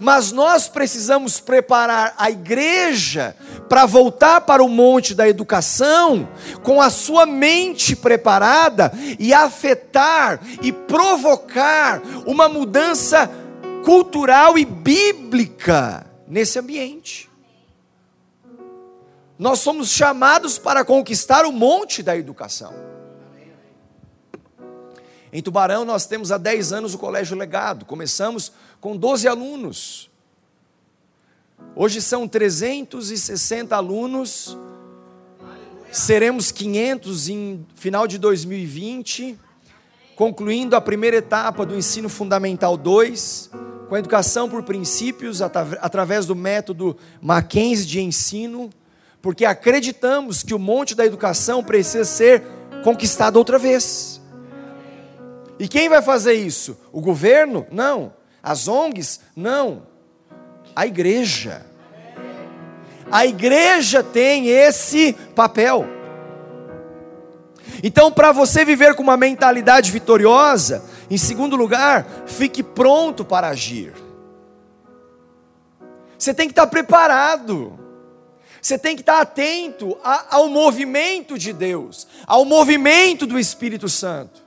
Mas 0.00 0.32
nós 0.32 0.68
precisamos 0.68 1.40
preparar 1.40 2.14
a 2.16 2.30
igreja 2.30 3.36
para 3.68 3.86
voltar 3.86 4.42
para 4.42 4.62
o 4.62 4.68
monte 4.68 5.14
da 5.14 5.28
educação 5.28 6.28
com 6.62 6.80
a 6.80 6.90
sua 6.90 7.26
mente 7.26 7.96
preparada 7.96 8.92
e 9.18 9.32
afetar 9.32 10.40
e 10.60 10.72
provocar 10.72 12.02
uma 12.26 12.48
mudança 12.48 13.30
cultural 13.84 14.58
e 14.58 14.64
bíblica 14.64 16.06
nesse 16.26 16.58
ambiente. 16.58 17.30
Nós 19.38 19.58
somos 19.58 19.90
chamados 19.90 20.58
para 20.58 20.84
conquistar 20.84 21.44
o 21.44 21.52
monte 21.52 22.02
da 22.02 22.16
educação. 22.16 22.91
Em 25.32 25.40
Tubarão, 25.40 25.86
nós 25.86 26.04
temos 26.04 26.30
há 26.30 26.36
10 26.36 26.74
anos 26.74 26.94
o 26.94 26.98
Colégio 26.98 27.34
Legado. 27.34 27.86
Começamos 27.86 28.52
com 28.78 28.94
12 28.94 29.26
alunos. 29.26 30.10
Hoje 31.74 32.02
são 32.02 32.28
360 32.28 33.74
alunos. 33.74 34.58
Seremos 35.90 36.52
500 36.52 37.28
em 37.30 37.66
final 37.74 38.06
de 38.06 38.18
2020, 38.18 39.38
concluindo 40.14 40.76
a 40.76 40.82
primeira 40.82 41.16
etapa 41.16 41.64
do 41.64 41.74
ensino 41.74 42.10
fundamental 42.10 42.76
2, 42.76 43.50
com 43.88 43.96
educação 43.96 44.50
por 44.50 44.62
princípios 44.62 45.40
através 45.40 46.26
do 46.26 46.36
método 46.36 46.94
Mackenzie 47.22 47.86
de 47.86 48.02
ensino, 48.02 48.68
porque 49.22 49.46
acreditamos 49.46 50.42
que 50.42 50.52
o 50.52 50.58
monte 50.58 50.94
da 50.94 51.06
educação 51.06 51.64
precisa 51.64 52.04
ser 52.04 52.42
conquistado 52.84 53.36
outra 53.36 53.58
vez. 53.58 54.11
E 55.62 55.68
quem 55.68 55.88
vai 55.88 56.02
fazer 56.02 56.32
isso? 56.32 56.76
O 56.90 57.00
governo? 57.00 57.64
Não. 57.70 58.12
As 58.42 58.66
ONGs? 58.66 59.20
Não. 59.36 59.86
A 60.74 60.88
igreja. 60.88 61.64
A 63.08 63.24
igreja 63.24 64.02
tem 64.02 64.48
esse 64.48 65.12
papel. 65.36 65.86
Então, 67.80 68.10
para 68.10 68.32
você 68.32 68.64
viver 68.64 68.96
com 68.96 69.04
uma 69.04 69.16
mentalidade 69.16 69.92
vitoriosa, 69.92 70.84
em 71.08 71.16
segundo 71.16 71.54
lugar, 71.54 72.24
fique 72.26 72.60
pronto 72.64 73.24
para 73.24 73.46
agir. 73.46 73.94
Você 76.18 76.34
tem 76.34 76.48
que 76.48 76.52
estar 76.52 76.66
preparado. 76.66 77.78
Você 78.60 78.76
tem 78.76 78.96
que 78.96 79.02
estar 79.02 79.20
atento 79.20 79.96
ao 80.28 80.48
movimento 80.48 81.38
de 81.38 81.52
Deus, 81.52 82.08
ao 82.26 82.44
movimento 82.44 83.28
do 83.28 83.38
Espírito 83.38 83.88
Santo. 83.88 84.41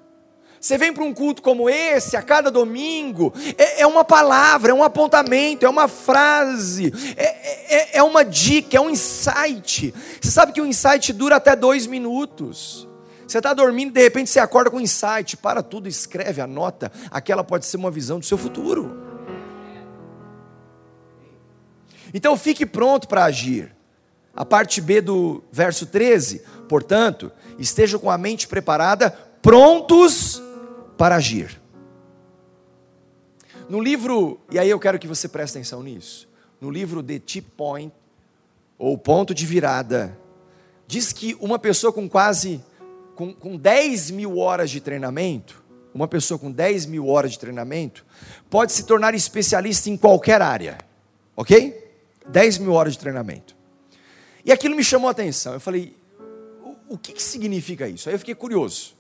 Você 0.66 0.80
vem 0.80 0.92
para 0.92 1.04
um 1.04 1.14
culto 1.14 1.44
como 1.44 1.70
esse, 1.70 2.18
a 2.18 2.24
cada 2.24 2.50
domingo, 2.50 3.32
é, 3.56 3.82
é 3.82 3.86
uma 3.86 4.04
palavra, 4.04 4.72
é 4.72 4.74
um 4.74 4.84
apontamento, 4.84 5.64
é 5.64 5.70
uma 5.70 5.88
frase, 5.88 6.92
é, 7.16 7.76
é, 7.76 7.98
é 8.00 8.04
uma 8.04 8.26
dica, 8.26 8.76
é 8.76 8.82
um 8.82 8.90
insight. 8.90 9.94
Você 10.20 10.32
sabe 10.32 10.54
que 10.54 10.60
o 10.60 10.66
insight 10.66 11.14
dura 11.14 11.36
até 11.36 11.56
dois 11.56 11.86
minutos. 11.86 12.88
Você 13.28 13.38
está 13.38 13.54
dormindo, 13.54 13.94
de 13.94 14.02
repente 14.02 14.28
você 14.28 14.40
acorda 14.40 14.72
com 14.72 14.78
um 14.78 14.82
insight, 14.82 15.38
para 15.38 15.62
tudo, 15.62 15.88
escreve, 15.88 16.42
anota. 16.42 16.92
Aquela 17.12 17.44
pode 17.44 17.68
ser 17.68 17.78
uma 17.78 17.92
visão 17.92 18.18
do 18.18 18.26
seu 18.26 18.36
futuro. 18.36 19.00
Então 22.12 22.36
fique 22.36 22.66
pronto 22.66 23.08
para 23.08 23.26
agir. 23.26 23.72
A 24.36 24.44
parte 24.44 24.82
B 24.82 25.00
do 25.00 25.44
verso 25.52 25.86
13, 25.86 26.42
portanto, 26.68 27.32
esteja 27.60 28.00
com 28.00 28.10
a 28.10 28.18
mente 28.18 28.48
preparada, 28.48 29.12
prontos 29.44 30.42
para 30.98 31.16
agir. 31.16 31.62
No 33.68 33.80
livro, 33.80 34.40
e 34.52 34.60
aí 34.60 34.70
eu 34.70 34.80
quero 34.80 35.00
que 35.00 35.08
você 35.08 35.28
preste 35.28 35.58
atenção 35.58 35.82
nisso, 35.82 36.30
no 36.62 36.70
livro 36.70 37.02
The 37.02 37.20
Tip 37.20 37.48
Point, 37.58 37.94
ou 38.78 38.98
Ponto 38.98 39.34
de 39.34 39.46
Virada, 39.46 40.18
diz 40.88 41.12
que 41.12 41.36
uma 41.40 41.58
pessoa 41.58 41.92
com 41.92 42.08
quase, 42.08 42.64
com, 43.16 43.34
com 43.34 43.58
10 43.58 44.12
mil 44.12 44.38
horas 44.38 44.70
de 44.70 44.80
treinamento, 44.82 45.64
uma 45.94 46.08
pessoa 46.08 46.38
com 46.38 46.52
10 46.52 46.86
mil 46.86 47.08
horas 47.08 47.32
de 47.32 47.40
treinamento, 47.40 48.06
pode 48.50 48.72
se 48.72 48.86
tornar 48.86 49.16
especialista 49.16 49.90
em 49.90 49.98
qualquer 49.98 50.42
área, 50.42 50.78
ok? 51.36 51.84
10 52.28 52.58
mil 52.60 52.74
horas 52.74 52.94
de 52.94 53.00
treinamento. 53.00 53.56
E 54.44 54.52
aquilo 54.52 54.76
me 54.76 54.84
chamou 54.84 55.08
a 55.08 55.12
atenção, 55.12 55.54
eu 55.54 55.60
falei, 55.60 55.96
o, 56.64 56.96
o 56.96 56.98
que, 56.98 57.14
que 57.14 57.24
significa 57.24 57.88
isso? 57.88 58.10
Aí 58.10 58.16
eu 58.16 58.20
fiquei 58.20 58.36
curioso. 58.36 58.95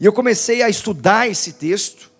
E 0.00 0.06
eu 0.06 0.12
comecei 0.14 0.62
a 0.62 0.70
estudar 0.70 1.28
esse 1.28 1.52
texto. 1.52 2.10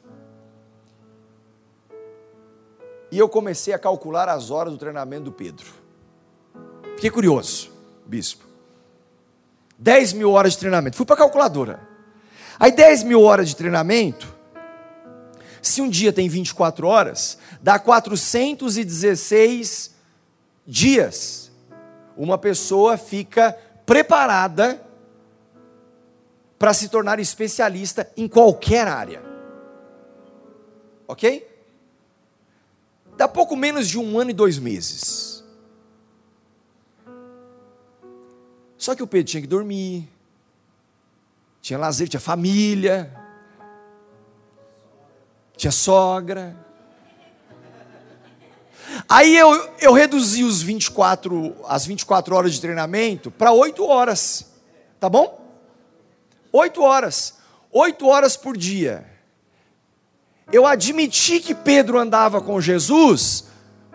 E 3.10 3.18
eu 3.18 3.26
comecei 3.28 3.72
a 3.72 3.78
calcular 3.78 4.28
as 4.28 4.50
horas 4.50 4.74
do 4.74 4.78
treinamento 4.78 5.24
do 5.24 5.32
Pedro. 5.32 5.66
Fiquei 6.96 7.10
curioso, 7.10 7.72
bispo. 8.04 8.44
10 9.78 10.12
mil 10.12 10.32
horas 10.32 10.52
de 10.52 10.58
treinamento. 10.58 10.96
Fui 10.96 11.06
para 11.06 11.14
a 11.14 11.18
calculadora. 11.18 11.88
Aí 12.58 12.70
10 12.70 13.04
mil 13.04 13.22
horas 13.22 13.48
de 13.48 13.56
treinamento, 13.56 14.28
se 15.62 15.80
um 15.80 15.88
dia 15.88 16.12
tem 16.12 16.28
24 16.28 16.86
horas, 16.86 17.38
dá 17.62 17.78
416 17.78 19.94
dias. 20.66 21.50
Uma 22.14 22.36
pessoa 22.36 22.98
fica 22.98 23.56
preparada 23.86 24.89
para 26.60 26.74
se 26.74 26.90
tornar 26.90 27.18
especialista 27.18 28.12
em 28.14 28.28
qualquer 28.28 28.86
área. 28.86 29.22
Ok? 31.08 31.48
Dá 33.16 33.26
pouco 33.26 33.56
menos 33.56 33.88
de 33.88 33.98
um 33.98 34.18
ano 34.18 34.28
e 34.28 34.34
dois 34.34 34.58
meses. 34.58 35.42
Só 38.76 38.94
que 38.94 39.02
o 39.02 39.06
Pedro 39.06 39.30
tinha 39.30 39.40
que 39.40 39.46
dormir, 39.46 40.06
tinha 41.62 41.78
lazer, 41.78 42.10
tinha 42.10 42.20
família, 42.20 43.10
tinha 45.56 45.72
sogra. 45.72 46.54
Aí 49.08 49.34
eu, 49.34 49.72
eu 49.78 49.94
reduzi 49.94 50.44
os 50.44 50.60
24, 50.60 51.56
as 51.66 51.86
24 51.86 52.36
horas 52.36 52.52
de 52.52 52.60
treinamento 52.60 53.30
para 53.30 53.50
8 53.50 53.82
horas. 53.82 54.52
Tá 55.00 55.08
bom? 55.08 55.39
8 56.52 56.82
horas. 56.82 57.38
8 57.72 58.06
horas 58.06 58.36
por 58.36 58.56
dia. 58.56 59.06
Eu 60.52 60.66
admiti 60.66 61.40
que 61.40 61.54
Pedro 61.54 61.98
andava 61.98 62.40
com 62.40 62.60
Jesus 62.60 63.44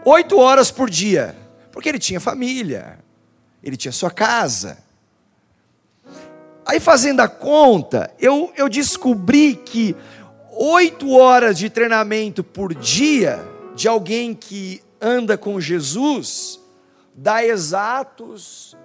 8 0.06 0.38
horas 0.38 0.72
por 0.72 0.90
dia. 0.90 1.36
Porque 1.72 1.90
ele 1.90 2.00
tinha 2.00 2.20
família. 2.20 3.00
Ele 3.64 3.76
tinha 3.76 3.92
sua 3.92 4.12
casa. 4.12 4.78
Aí 6.66 6.80
fazendo 6.80 7.20
a 7.20 7.28
conta, 7.28 8.12
eu, 8.20 8.52
eu 8.56 8.70
descobri 8.70 9.56
que 9.56 9.96
oito 10.52 11.12
horas 11.12 11.58
de 11.58 11.70
treinamento 11.70 12.44
por 12.44 12.74
dia 12.74 13.46
de 13.76 13.88
alguém 13.88 14.34
que 14.34 14.82
anda 15.02 15.38
com 15.38 15.60
Jesus 15.60 16.60
dá 17.14 17.46
exatos 17.46 18.76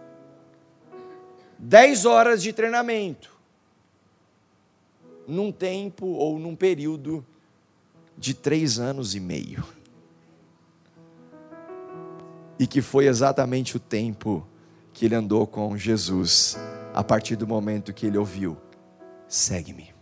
10 1.59 2.05
horas 2.05 2.43
de 2.43 2.53
treinamento 2.53 3.30
num 5.31 5.53
tempo 5.53 6.07
ou 6.07 6.39
num 6.39 6.57
período 6.57 7.25
de 8.19 8.35
três 8.35 8.79
anos 8.79 9.15
e 9.15 9.21
meio. 9.21 9.65
E 12.59 12.67
que 12.67 12.83
foi 12.83 13.07
exatamente 13.07 13.77
o 13.77 13.81
tempo 13.81 14.47
que 14.93 15.07
ele 15.07 15.15
andou 15.15 15.47
com 15.47 15.77
Jesus, 15.77 16.59
a 16.93 17.03
partir 17.03 17.37
do 17.37 17.47
momento 17.47 17.93
que 17.93 18.07
ele 18.07 18.19
ouviu: 18.19 18.57
segue-me. 19.27 19.95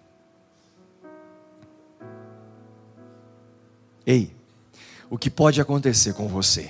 Ei, 4.05 4.35
o 5.11 5.19
que 5.19 5.31
pode 5.31 5.61
acontecer 5.61 6.15
com 6.15 6.27
você? 6.27 6.69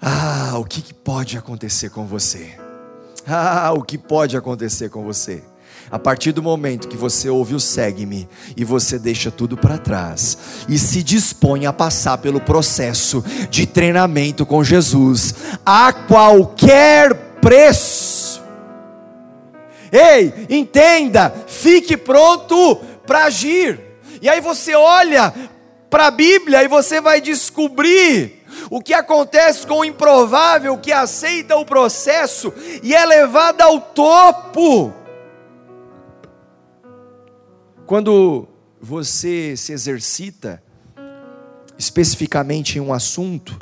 Ah, 0.00 0.58
o 0.58 0.64
que 0.64 0.92
pode 0.92 1.38
acontecer 1.38 1.88
com 1.88 2.04
você? 2.04 2.58
Ah, 3.26 3.72
o 3.72 3.82
que 3.82 3.96
pode 3.96 4.36
acontecer 4.36 4.90
com 4.90 5.02
você? 5.02 5.42
A 5.90 5.98
partir 5.98 6.32
do 6.32 6.42
momento 6.42 6.88
que 6.88 6.96
você 6.96 7.28
ouve 7.28 7.54
o 7.54 7.60
segue-me 7.60 8.28
e 8.56 8.64
você 8.64 8.98
deixa 8.98 9.30
tudo 9.30 9.56
para 9.56 9.78
trás 9.78 10.36
e 10.68 10.78
se 10.78 11.02
dispõe 11.02 11.66
a 11.66 11.72
passar 11.72 12.18
pelo 12.18 12.40
processo 12.40 13.24
de 13.50 13.66
treinamento 13.66 14.44
com 14.44 14.64
Jesus 14.64 15.34
a 15.64 15.92
qualquer 15.92 17.14
preço. 17.40 18.42
Ei, 19.92 20.46
entenda, 20.50 21.32
fique 21.46 21.96
pronto 21.96 22.76
para 23.06 23.24
agir. 23.24 23.80
E 24.20 24.28
aí 24.28 24.40
você 24.40 24.74
olha 24.74 25.32
para 25.88 26.06
a 26.06 26.10
Bíblia 26.10 26.62
e 26.64 26.68
você 26.68 27.00
vai 27.00 27.20
descobrir 27.20 28.44
o 28.70 28.80
que 28.80 28.92
acontece 28.92 29.66
com 29.66 29.80
o 29.80 29.84
improvável 29.84 30.76
que 30.78 30.92
aceita 30.92 31.56
o 31.56 31.64
processo 31.64 32.52
e 32.82 32.94
é 32.94 33.04
levado 33.04 33.60
ao 33.60 33.80
topo. 33.80 34.92
Quando 37.86 38.48
você 38.80 39.56
se 39.56 39.72
exercita 39.72 40.60
especificamente 41.78 42.78
em 42.78 42.80
um 42.80 42.92
assunto, 42.92 43.56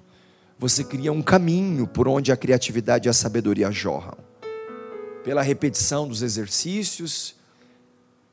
você 0.58 0.82
cria 0.82 1.12
um 1.12 1.20
caminho 1.20 1.86
por 1.86 2.08
onde 2.08 2.32
a 2.32 2.36
criatividade 2.36 3.06
e 3.06 3.10
a 3.10 3.12
sabedoria 3.12 3.70
jorram. 3.70 4.16
Pela 5.22 5.42
repetição 5.42 6.08
dos 6.08 6.22
exercícios, 6.22 7.36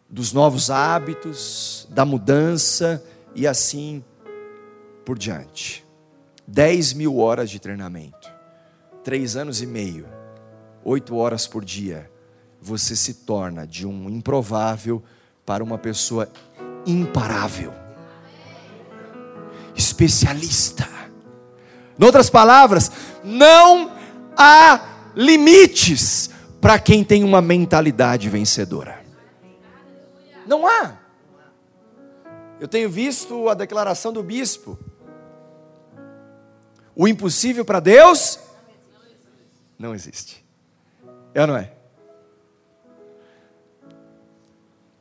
dos 0.10 0.32
novos 0.32 0.72
hábitos, 0.72 1.86
da 1.90 2.06
mudança 2.06 3.04
e 3.36 3.46
assim 3.46 4.02
por 5.04 5.20
diante. 5.20 5.86
10 6.48 6.94
mil 6.94 7.18
horas 7.18 7.50
de 7.50 7.60
treinamento, 7.60 8.32
três 9.04 9.36
anos 9.36 9.62
e 9.62 9.66
meio, 9.66 10.06
oito 10.86 11.18
horas 11.18 11.48
por 11.48 11.66
dia, 11.66 12.10
você 12.62 12.96
se 12.96 13.14
torna 13.26 13.68
de 13.68 13.86
um 13.86 14.10
improvável 14.10 15.04
para 15.46 15.64
uma 15.64 15.78
pessoa 15.78 16.30
imparável, 16.86 17.74
especialista. 19.76 20.88
Em 22.00 22.04
outras 22.04 22.30
palavras, 22.30 22.92
não 23.24 23.92
há 24.36 25.12
limites 25.16 26.30
para 26.60 26.80
quem 26.80 27.04
tem 27.04 27.24
uma 27.24 27.42
mentalidade 27.42 28.30
vencedora. 28.30 29.02
Não 30.46 30.68
há. 30.68 30.98
Eu 32.60 32.68
tenho 32.68 32.90
visto 32.90 33.50
a 33.50 33.54
declaração 33.54 34.14
do 34.14 34.22
bispo. 34.22 34.78
O 36.96 37.08
impossível 37.08 37.66
para 37.66 37.80
Deus 37.80 38.40
não 39.78 39.96
existe. 39.96 40.46
É 41.34 41.42
ou 41.42 41.48
não 41.48 41.58
é? 41.58 41.72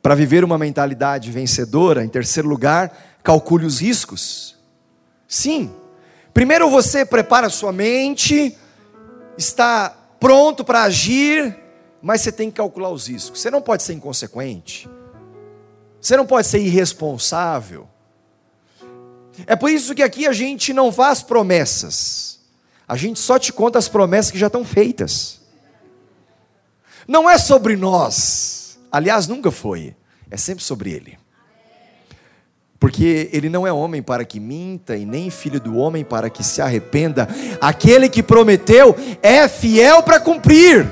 Para 0.01 0.15
viver 0.15 0.43
uma 0.43 0.57
mentalidade 0.57 1.29
vencedora, 1.31 2.03
em 2.03 2.09
terceiro 2.09 2.49
lugar, 2.49 3.19
calcule 3.23 3.65
os 3.65 3.79
riscos. 3.79 4.57
Sim. 5.27 5.71
Primeiro 6.33 6.69
você 6.69 7.05
prepara 7.05 7.49
sua 7.49 7.71
mente, 7.71 8.57
está 9.37 9.95
pronto 10.19 10.63
para 10.63 10.83
agir, 10.83 11.55
mas 12.01 12.21
você 12.21 12.31
tem 12.31 12.49
que 12.49 12.57
calcular 12.57 12.89
os 12.89 13.07
riscos. 13.07 13.39
Você 13.39 13.51
não 13.51 13.61
pode 13.61 13.83
ser 13.83 13.93
inconsequente. 13.93 14.89
Você 15.99 16.17
não 16.17 16.25
pode 16.25 16.47
ser 16.47 16.59
irresponsável. 16.59 17.87
É 19.45 19.55
por 19.55 19.69
isso 19.69 19.93
que 19.93 20.03
aqui 20.03 20.25
a 20.25 20.33
gente 20.33 20.73
não 20.73 20.91
faz 20.91 21.21
promessas. 21.21 22.39
A 22.87 22.97
gente 22.97 23.19
só 23.19 23.37
te 23.37 23.53
conta 23.53 23.77
as 23.77 23.87
promessas 23.87 24.31
que 24.31 24.39
já 24.39 24.47
estão 24.47 24.65
feitas. 24.65 25.39
Não 27.07 27.29
é 27.29 27.37
sobre 27.37 27.75
nós. 27.75 28.60
Aliás, 28.91 29.27
nunca 29.27 29.51
foi. 29.51 29.95
É 30.29 30.37
sempre 30.37 30.63
sobre 30.63 30.91
Ele. 30.91 31.17
Porque 32.79 33.29
Ele 33.31 33.47
não 33.47 33.65
é 33.65 33.71
homem 33.71 34.01
para 34.01 34.25
que 34.25 34.39
minta, 34.39 34.97
e 34.97 35.05
nem 35.05 35.29
filho 35.29 35.59
do 35.59 35.77
homem 35.77 36.03
para 36.03 36.29
que 36.29 36.43
se 36.43 36.61
arrependa. 36.61 37.27
Aquele 37.61 38.09
que 38.09 38.23
prometeu 38.23 38.95
é 39.21 39.47
fiel 39.47 40.03
para 40.03 40.19
cumprir. 40.19 40.89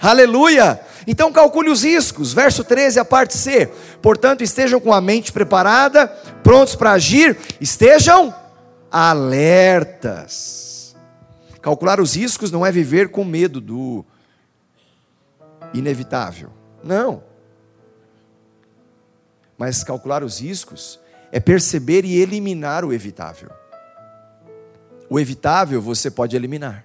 Aleluia! 0.00 0.80
Então 1.06 1.32
calcule 1.32 1.70
os 1.70 1.84
riscos. 1.84 2.32
Verso 2.32 2.64
13, 2.64 2.98
a 2.98 3.04
parte 3.04 3.36
C. 3.36 3.70
Portanto, 4.02 4.42
estejam 4.42 4.80
com 4.80 4.92
a 4.92 5.00
mente 5.00 5.32
preparada, 5.32 6.08
prontos 6.42 6.74
para 6.74 6.92
agir, 6.92 7.36
estejam 7.60 8.34
alertas. 8.90 10.66
Calcular 11.62 12.00
os 12.00 12.16
riscos 12.16 12.50
não 12.50 12.66
é 12.66 12.72
viver 12.72 13.08
com 13.10 13.24
medo 13.24 13.60
do 13.60 14.04
inevitável. 15.78 16.50
Não. 16.82 17.22
Mas 19.58 19.82
calcular 19.82 20.22
os 20.22 20.40
riscos 20.40 21.00
é 21.32 21.40
perceber 21.40 22.04
e 22.04 22.20
eliminar 22.20 22.84
o 22.84 22.92
evitável. 22.92 23.50
O 25.08 25.18
evitável 25.18 25.80
você 25.80 26.10
pode 26.10 26.36
eliminar. 26.36 26.84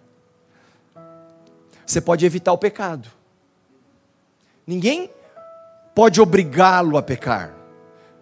Você 1.85 1.99
pode 1.99 2.25
evitar 2.25 2.53
o 2.53 2.57
pecado. 2.57 3.09
Ninguém 4.65 5.09
pode 5.93 6.21
obrigá-lo 6.21 6.97
a 6.97 7.03
pecar. 7.03 7.53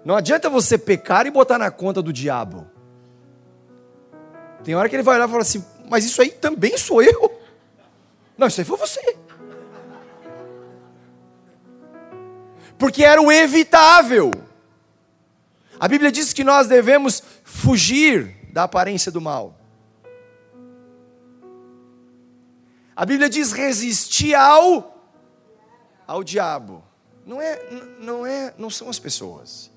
Não 0.04 0.16
adianta 0.16 0.50
você 0.50 0.78
pecar 0.78 1.28
e 1.28 1.32
botar 1.32 1.58
na 1.58 1.70
conta 1.70 2.02
do 2.02 2.12
diabo. 2.12 2.66
Tem 4.64 4.76
hora 4.76 4.90
que 4.90 4.96
ele 4.96 5.04
vai 5.04 5.16
olhar 5.16 5.28
e 5.28 5.32
falar 5.32 5.42
assim: 5.42 5.64
Mas 5.90 6.06
isso 6.06 6.22
aí 6.22 6.32
também 6.32 6.78
sou 6.78 7.04
eu. 7.04 7.40
Não, 8.38 8.48
isso 8.48 8.62
aí 8.62 8.66
foi 8.66 8.78
você. 8.78 9.18
Porque 12.80 13.04
era 13.04 13.22
o 13.22 13.32
evitável. 13.32 14.32
A 15.80 15.88
Bíblia 15.88 16.12
diz 16.12 16.34
que 16.34 16.44
nós 16.44 16.68
devemos 16.68 17.22
fugir 17.44 18.38
da 18.52 18.64
aparência 18.64 19.12
do 19.12 19.22
mal. 19.22 19.56
A 22.96 23.06
Bíblia 23.06 23.30
diz 23.30 23.52
resistir 23.52 24.34
ao 24.34 24.98
ao 26.08 26.24
diabo. 26.24 26.84
Não 27.26 27.40
é, 27.40 27.62
não 28.00 28.26
é, 28.26 28.54
não 28.58 28.70
são 28.70 28.90
as 28.90 28.98
pessoas. 28.98 29.70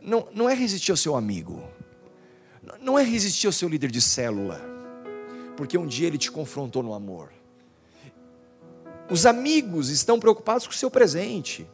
Não, 0.00 0.28
não 0.32 0.48
é 0.48 0.54
resistir 0.54 0.92
ao 0.92 0.96
seu 0.96 1.16
amigo. 1.16 1.62
Não 2.80 2.96
é 2.96 3.02
resistir 3.02 3.48
ao 3.48 3.52
seu 3.52 3.68
líder 3.68 3.90
de 3.90 4.00
célula. 4.00 4.60
Porque 5.56 5.76
um 5.76 5.86
dia 5.86 6.06
ele 6.06 6.18
te 6.18 6.30
confrontou 6.30 6.82
no 6.82 6.94
amor. 6.94 7.32
Os 9.10 9.26
amigos 9.26 9.88
estão 9.88 10.20
preocupados 10.20 10.66
com 10.66 10.72
o 10.72 10.76
seu 10.76 10.90
presente. 10.90 11.66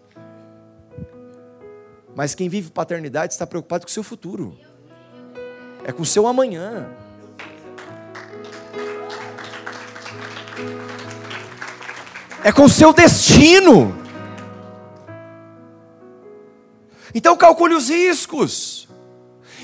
Mas 2.18 2.34
quem 2.34 2.48
vive 2.48 2.72
paternidade 2.72 3.32
está 3.32 3.46
preocupado 3.46 3.86
com 3.86 3.90
o 3.90 3.92
seu 3.92 4.02
futuro. 4.02 4.58
É 5.84 5.92
com 5.92 6.02
o 6.02 6.04
seu 6.04 6.26
amanhã. 6.26 6.90
é 12.42 12.50
com 12.50 12.64
o 12.64 12.68
seu 12.68 12.92
destino. 12.92 13.96
Então 17.14 17.36
calcule 17.36 17.76
os 17.76 17.88
riscos. 17.88 18.88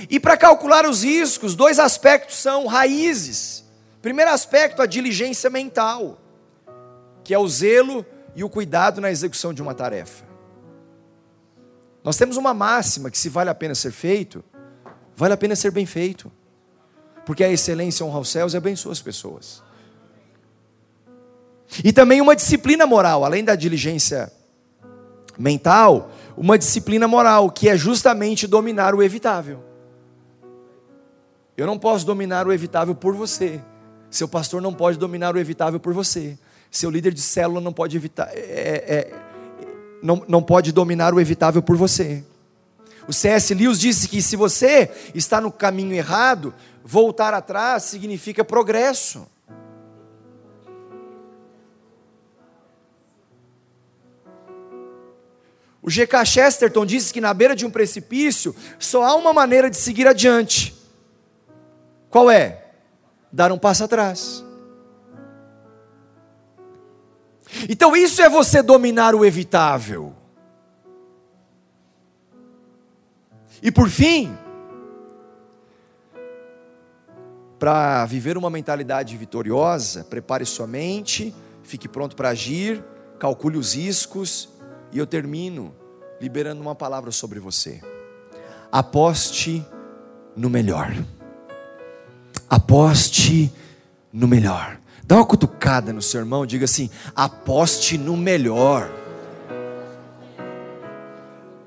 E 0.08 0.20
para 0.20 0.36
calcular 0.36 0.86
os 0.86 1.02
riscos, 1.02 1.56
dois 1.56 1.80
aspectos 1.80 2.36
são 2.36 2.66
raízes. 2.68 3.64
Primeiro 4.00 4.30
aspecto, 4.30 4.80
a 4.80 4.86
diligência 4.86 5.50
mental, 5.50 6.20
que 7.24 7.34
é 7.34 7.38
o 7.38 7.48
zelo 7.48 8.06
e 8.36 8.44
o 8.44 8.48
cuidado 8.48 9.00
na 9.00 9.10
execução 9.10 9.52
de 9.52 9.60
uma 9.60 9.74
tarefa. 9.74 10.33
Nós 12.04 12.18
temos 12.18 12.36
uma 12.36 12.52
máxima 12.52 13.10
que 13.10 13.16
se 13.16 13.30
vale 13.30 13.48
a 13.48 13.54
pena 13.54 13.74
ser 13.74 13.90
feito, 13.90 14.44
vale 15.16 15.32
a 15.32 15.36
pena 15.38 15.56
ser 15.56 15.70
bem 15.70 15.86
feito. 15.86 16.30
Porque 17.24 17.42
a 17.42 17.50
excelência 17.50 18.04
honra 18.04 18.18
os 18.18 18.28
céus 18.28 18.52
e 18.52 18.56
abençoa 18.58 18.92
as 18.92 19.00
pessoas. 19.00 19.62
E 21.82 21.90
também 21.90 22.20
uma 22.20 22.36
disciplina 22.36 22.86
moral, 22.86 23.24
além 23.24 23.42
da 23.42 23.56
diligência 23.56 24.30
mental, 25.38 26.10
uma 26.36 26.58
disciplina 26.58 27.08
moral, 27.08 27.50
que 27.50 27.70
é 27.70 27.76
justamente 27.76 28.46
dominar 28.46 28.94
o 28.94 29.02
evitável. 29.02 29.64
Eu 31.56 31.66
não 31.66 31.78
posso 31.78 32.04
dominar 32.04 32.46
o 32.46 32.52
evitável 32.52 32.94
por 32.94 33.14
você. 33.14 33.60
Seu 34.10 34.28
pastor 34.28 34.60
não 34.60 34.74
pode 34.74 34.98
dominar 34.98 35.34
o 35.34 35.38
evitável 35.38 35.80
por 35.80 35.94
você. 35.94 36.38
Seu 36.70 36.90
líder 36.90 37.14
de 37.14 37.22
célula 37.22 37.60
não 37.60 37.72
pode 37.72 37.96
evitar, 37.96 38.28
é, 38.32 38.36
é, 38.36 39.12
não, 40.04 40.22
não 40.28 40.42
pode 40.42 40.70
dominar 40.70 41.14
o 41.14 41.20
evitável 41.20 41.62
por 41.62 41.78
você. 41.78 42.22
O 43.08 43.12
C.S. 43.12 43.54
Lewis 43.54 43.78
disse 43.80 44.06
que 44.06 44.20
se 44.20 44.36
você 44.36 44.90
está 45.14 45.40
no 45.40 45.50
caminho 45.50 45.94
errado, 45.94 46.52
voltar 46.84 47.32
atrás 47.32 47.84
significa 47.84 48.44
progresso. 48.44 49.26
O 55.80 55.88
G.K. 55.88 56.22
Chesterton 56.26 56.84
disse 56.84 57.10
que 57.10 57.20
na 57.20 57.32
beira 57.32 57.56
de 57.56 57.64
um 57.64 57.70
precipício 57.70 58.54
só 58.78 59.04
há 59.04 59.14
uma 59.14 59.32
maneira 59.32 59.70
de 59.70 59.76
seguir 59.78 60.06
adiante. 60.06 60.74
Qual 62.10 62.30
é? 62.30 62.62
Dar 63.32 63.50
um 63.50 63.58
passo 63.58 63.84
atrás. 63.84 64.43
Então 67.68 67.96
isso 67.96 68.20
é 68.22 68.28
você 68.28 68.62
dominar 68.62 69.14
o 69.14 69.24
evitável. 69.24 70.14
E 73.62 73.70
por 73.70 73.88
fim, 73.88 74.36
para 77.58 78.04
viver 78.04 78.36
uma 78.36 78.50
mentalidade 78.50 79.16
vitoriosa, 79.16 80.04
prepare 80.04 80.44
sua 80.44 80.66
mente, 80.66 81.34
fique 81.62 81.88
pronto 81.88 82.14
para 82.14 82.28
agir, 82.28 82.84
calcule 83.18 83.56
os 83.56 83.74
riscos 83.74 84.50
e 84.92 84.98
eu 84.98 85.06
termino 85.06 85.74
liberando 86.20 86.60
uma 86.60 86.74
palavra 86.74 87.10
sobre 87.10 87.40
você. 87.40 87.80
Aposte 88.70 89.64
no 90.36 90.50
melhor. 90.50 90.92
Aposte 92.50 93.52
no 94.12 94.28
melhor. 94.28 94.78
Dá 95.06 95.16
uma 95.16 95.26
cutucada 95.26 95.92
no 95.92 96.00
seu 96.00 96.20
irmão, 96.20 96.46
diga 96.46 96.64
assim: 96.64 96.88
aposte 97.14 97.98
no 97.98 98.16
melhor. 98.16 98.90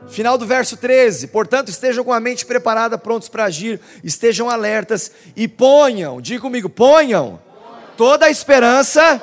Final 0.07 0.39
do 0.39 0.45
verso 0.47 0.75
13: 0.75 1.27
Portanto, 1.27 1.69
estejam 1.69 2.03
com 2.03 2.11
a 2.11 2.19
mente 2.19 2.45
preparada, 2.45 2.97
prontos 2.97 3.29
para 3.29 3.43
agir, 3.43 3.79
estejam 4.03 4.49
alertas 4.49 5.11
e 5.35 5.47
ponham, 5.47 6.19
diga 6.19 6.41
comigo, 6.41 6.67
ponham 6.67 7.39
toda 7.95 8.25
a 8.25 8.29
esperança 8.31 9.21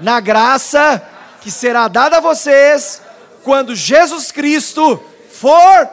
na 0.00 0.18
graça 0.18 1.06
que 1.42 1.50
será 1.50 1.88
dada 1.88 2.18
a 2.18 2.20
vocês 2.20 3.02
quando 3.44 3.76
Jesus 3.76 4.32
Cristo 4.32 4.98
for 5.28 5.90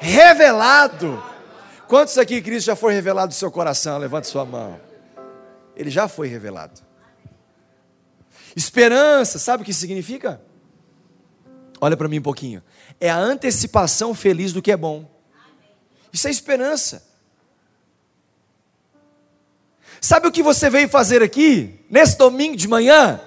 revelado. 0.00 1.22
Quantos 1.86 2.18
aqui 2.18 2.42
Cristo 2.42 2.66
já 2.66 2.76
foi 2.76 2.92
revelado 2.92 3.28
no 3.28 3.34
seu 3.34 3.52
coração? 3.52 3.98
Levante 3.98 4.26
sua 4.26 4.44
mão. 4.44 4.80
Ele 5.76 5.90
já 5.90 6.08
foi 6.08 6.26
revelado. 6.26 6.87
Esperança, 8.58 9.38
sabe 9.38 9.62
o 9.62 9.64
que 9.64 9.72
significa? 9.72 10.42
Olha 11.80 11.96
para 11.96 12.08
mim 12.08 12.18
um 12.18 12.22
pouquinho. 12.22 12.60
É 12.98 13.08
a 13.08 13.16
antecipação 13.16 14.12
feliz 14.12 14.52
do 14.52 14.60
que 14.60 14.72
é 14.72 14.76
bom. 14.76 15.08
Isso 16.12 16.26
é 16.26 16.30
esperança. 16.32 17.06
Sabe 20.00 20.26
o 20.26 20.32
que 20.32 20.42
você 20.42 20.68
veio 20.68 20.88
fazer 20.88 21.22
aqui, 21.22 21.78
nesse 21.88 22.18
domingo 22.18 22.56
de 22.56 22.66
manhã? 22.66 23.20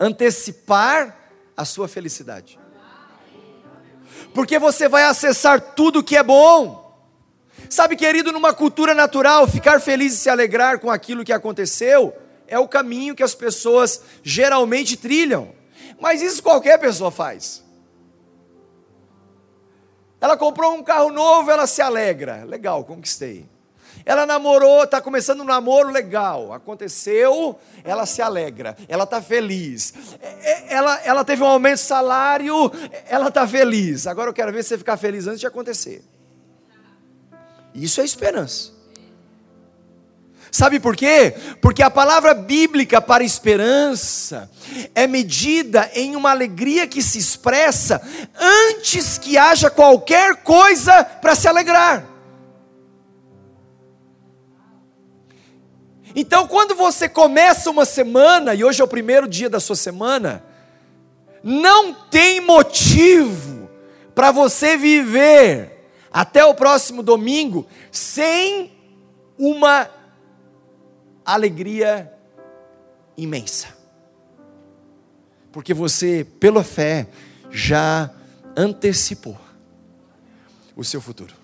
Antecipar 0.00 1.14
a 1.54 1.66
sua 1.66 1.86
felicidade. 1.86 2.58
Porque 4.32 4.58
você 4.58 4.88
vai 4.88 5.04
acessar 5.04 5.60
tudo 5.60 6.02
que 6.02 6.16
é 6.16 6.22
bom. 6.22 6.98
Sabe, 7.68 7.94
querido, 7.94 8.32
numa 8.32 8.54
cultura 8.54 8.94
natural, 8.94 9.46
ficar 9.46 9.82
feliz 9.82 10.14
e 10.14 10.16
se 10.16 10.30
alegrar 10.30 10.78
com 10.78 10.90
aquilo 10.90 11.24
que 11.24 11.32
aconteceu 11.32 12.21
é 12.52 12.58
o 12.58 12.68
caminho 12.68 13.14
que 13.14 13.22
as 13.22 13.34
pessoas 13.34 14.02
geralmente 14.22 14.94
trilham. 14.94 15.54
Mas 15.98 16.20
isso 16.20 16.42
qualquer 16.42 16.78
pessoa 16.78 17.10
faz. 17.10 17.64
Ela 20.20 20.36
comprou 20.36 20.74
um 20.74 20.82
carro 20.82 21.10
novo, 21.10 21.50
ela 21.50 21.66
se 21.66 21.80
alegra. 21.80 22.44
Legal, 22.44 22.84
conquistei. 22.84 23.48
Ela 24.04 24.26
namorou, 24.26 24.84
está 24.84 25.00
começando 25.00 25.40
um 25.40 25.44
namoro 25.44 25.88
legal. 25.88 26.52
Aconteceu, 26.52 27.58
ela 27.82 28.04
se 28.04 28.20
alegra, 28.20 28.76
ela 28.86 29.04
está 29.04 29.22
feliz. 29.22 29.94
É, 30.20 30.28
é, 30.28 30.74
ela, 30.74 31.00
ela 31.04 31.24
teve 31.24 31.42
um 31.42 31.46
aumento 31.46 31.76
de 31.76 31.86
salário, 31.86 32.70
ela 33.08 33.28
está 33.28 33.48
feliz. 33.48 34.06
Agora 34.06 34.28
eu 34.28 34.34
quero 34.34 34.52
ver 34.52 34.62
você 34.62 34.76
ficar 34.76 34.98
feliz 34.98 35.26
antes 35.26 35.40
de 35.40 35.46
acontecer. 35.46 36.04
Isso 37.74 37.98
é 38.02 38.04
esperança. 38.04 38.81
Sabe 40.52 40.78
por 40.78 40.94
quê? 40.94 41.34
Porque 41.62 41.82
a 41.82 41.90
palavra 41.90 42.34
bíblica 42.34 43.00
para 43.00 43.24
esperança 43.24 44.50
é 44.94 45.06
medida 45.06 45.90
em 45.94 46.14
uma 46.14 46.30
alegria 46.30 46.86
que 46.86 47.00
se 47.00 47.18
expressa 47.18 48.02
antes 48.38 49.16
que 49.16 49.38
haja 49.38 49.70
qualquer 49.70 50.42
coisa 50.42 51.04
para 51.04 51.34
se 51.34 51.48
alegrar. 51.48 52.04
Então, 56.14 56.46
quando 56.46 56.74
você 56.74 57.08
começa 57.08 57.70
uma 57.70 57.86
semana, 57.86 58.54
e 58.54 58.62
hoje 58.62 58.82
é 58.82 58.84
o 58.84 58.88
primeiro 58.88 59.26
dia 59.26 59.48
da 59.48 59.58
sua 59.58 59.74
semana, 59.74 60.44
não 61.42 61.94
tem 61.94 62.42
motivo 62.42 63.70
para 64.14 64.30
você 64.30 64.76
viver 64.76 65.88
até 66.12 66.44
o 66.44 66.54
próximo 66.54 67.02
domingo 67.02 67.66
sem 67.90 68.70
uma 69.38 69.88
alegria 71.24 72.12
imensa. 73.16 73.68
Porque 75.50 75.74
você, 75.74 76.26
pela 76.40 76.64
fé, 76.64 77.06
já 77.50 78.10
antecipou 78.56 79.38
o 80.74 80.82
seu 80.82 81.00
futuro. 81.00 81.34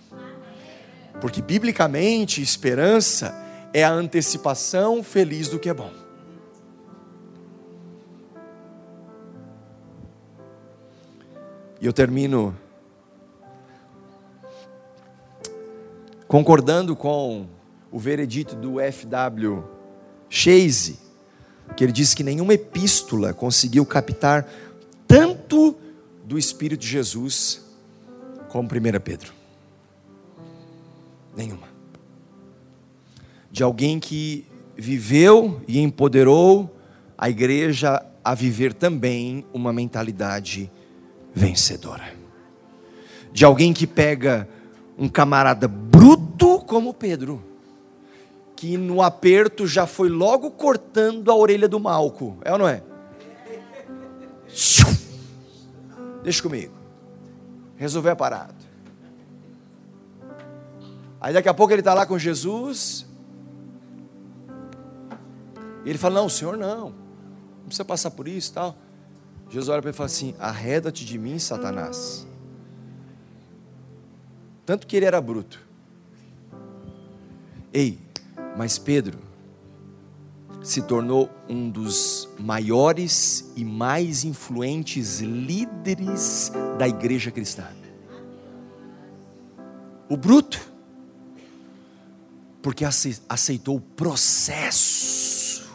Porque 1.21 1.43
biblicamente, 1.43 2.41
esperança 2.41 3.35
é 3.73 3.85
a 3.85 3.91
antecipação 3.91 5.03
feliz 5.03 5.49
do 5.49 5.59
que 5.59 5.69
é 5.69 5.75
bom. 5.75 5.93
E 11.81 11.87
eu 11.87 11.93
termino 11.93 12.57
concordando 16.27 16.97
com 16.97 17.47
o 17.91 17.99
veredito 17.99 18.55
do 18.55 18.81
F.W. 18.81 19.65
Chase, 20.29 20.99
que 21.77 21.85
ele 21.85 21.93
diz 21.93 22.15
que 22.15 22.23
nenhuma 22.23 22.55
epístola 22.55 23.33
conseguiu 23.33 23.85
captar 23.87 24.47
tanto 25.07 25.77
do 26.25 26.39
Espírito 26.39 26.81
de 26.81 26.89
Jesus 26.89 27.63
como 28.49 28.69
1 28.69 29.01
Pedro. 29.01 29.33
Nenhuma 31.37 31.69
de 33.51 33.63
alguém 33.63 33.99
que 33.99 34.47
viveu 34.77 35.61
e 35.67 35.81
empoderou 35.81 36.77
a 37.17 37.29
igreja 37.29 38.05
a 38.23 38.35
viver 38.35 38.73
também 38.73 39.45
uma 39.53 39.73
mentalidade 39.73 40.71
vencedora. 41.35 42.15
De 43.33 43.45
alguém 43.45 43.73
que 43.73 43.87
pega 43.87 44.49
um 44.97 45.09
camarada 45.09 45.67
bruto 45.67 46.61
como 46.61 46.95
Pedro, 46.95 47.43
que 48.59 48.77
no 48.77 49.01
aperto 49.03 49.69
já 49.69 49.87
foi 49.87 50.09
logo 50.09 50.51
cortando 50.51 51.31
a 51.31 51.37
orelha 51.37 51.69
do 51.69 51.79
Malco, 51.79 52.39
é 52.45 52.51
ou 52.51 52.59
não 52.59 52.67
é? 52.67 52.83
Deixa 56.25 56.43
comigo. 56.43 56.75
Resolver 57.77 58.11
a 58.11 58.17
parada. 58.17 58.57
Aí 61.21 61.33
daqui 61.33 61.49
a 61.49 61.55
pouco 61.55 61.73
ele 61.73 61.83
está 61.83 61.95
lá 61.95 62.05
com 62.05 62.19
Jesus, 62.19 63.07
e 65.85 65.91
ele 65.91 65.99
fala: 65.99 66.17
Não, 66.17 66.29
senhor, 66.29 66.57
não. 66.57 66.89
Não 66.89 67.67
precisa 67.67 67.85
passar 67.85 68.11
por 68.11 68.27
isso 68.27 68.55
tal. 68.55 68.77
Jesus 69.49 69.69
olha 69.69 69.81
para 69.81 69.91
ele 69.91 69.95
e 69.95 69.97
fala 69.97 70.07
assim: 70.09 70.35
Arreda-te 70.37 71.05
de 71.05 71.17
mim, 71.17 71.39
Satanás. 71.39 72.27
Tanto 74.67 74.85
que 74.85 74.97
ele 74.97 75.07
era 75.07 75.21
bruto. 75.21 75.61
Ei, 77.73 78.08
mas 78.59 78.77
Pedro 78.77 79.21
se 80.65 80.83
tornou 80.83 81.31
um 81.49 81.71
dos 81.71 82.29
maiores 82.41 83.53
e 83.55 83.65
mais 83.65 84.25
influentes 84.25 85.21
líderes 85.21 86.51
da 86.77 86.89
igreja 86.89 87.31
cristã. 87.31 87.69
O 90.09 90.17
bruto, 90.17 90.61
porque 92.61 92.85
aceitou 92.85 93.77
o 93.77 93.81
processo. 93.81 95.69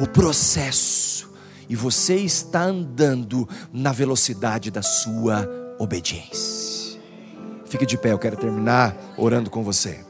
O 0.00 0.08
processo. 0.08 1.30
E 1.68 1.76
você 1.76 2.16
está 2.16 2.64
andando 2.64 3.48
na 3.72 3.92
velocidade 3.92 4.72
da 4.72 4.82
sua 4.82 5.48
obediência. 5.78 7.00
Fique 7.64 7.86
de 7.86 7.96
pé, 7.96 8.10
eu 8.10 8.18
quero 8.18 8.36
terminar 8.36 8.96
orando 9.16 9.48
com 9.50 9.62
você. 9.62 10.05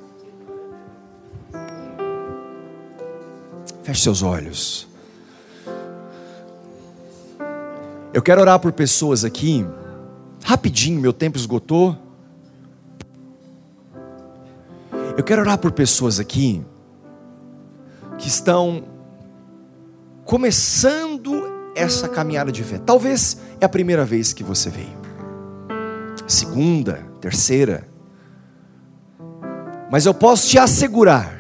Feche 3.87 4.03
seus 4.03 4.20
olhos. 4.20 4.89
Eu 8.12 8.20
quero 8.20 8.41
orar 8.41 8.59
por 8.59 8.72
pessoas 8.72 9.24
aqui. 9.24 9.64
Rapidinho, 10.43 11.01
meu 11.01 11.12
tempo 11.12 11.39
esgotou. 11.39 11.97
Eu 15.16 15.22
quero 15.22 15.43
orar 15.43 15.57
por 15.59 15.70
pessoas 15.70 16.18
aqui 16.18 16.64
que 18.18 18.26
estão 18.26 18.82
começando 20.24 21.70
essa 21.76 22.09
caminhada 22.09 22.51
de 22.51 22.64
fé. 22.64 22.78
Talvez 22.78 23.41
é 23.61 23.66
a 23.66 23.68
primeira 23.68 24.05
vez 24.05 24.32
que 24.32 24.43
você 24.43 24.68
veio. 24.68 24.99
Segunda, 26.26 27.07
terceira. 27.20 27.89
Mas 29.89 30.07
eu 30.07 30.12
posso 30.12 30.49
te 30.49 30.59
assegurar 30.59 31.36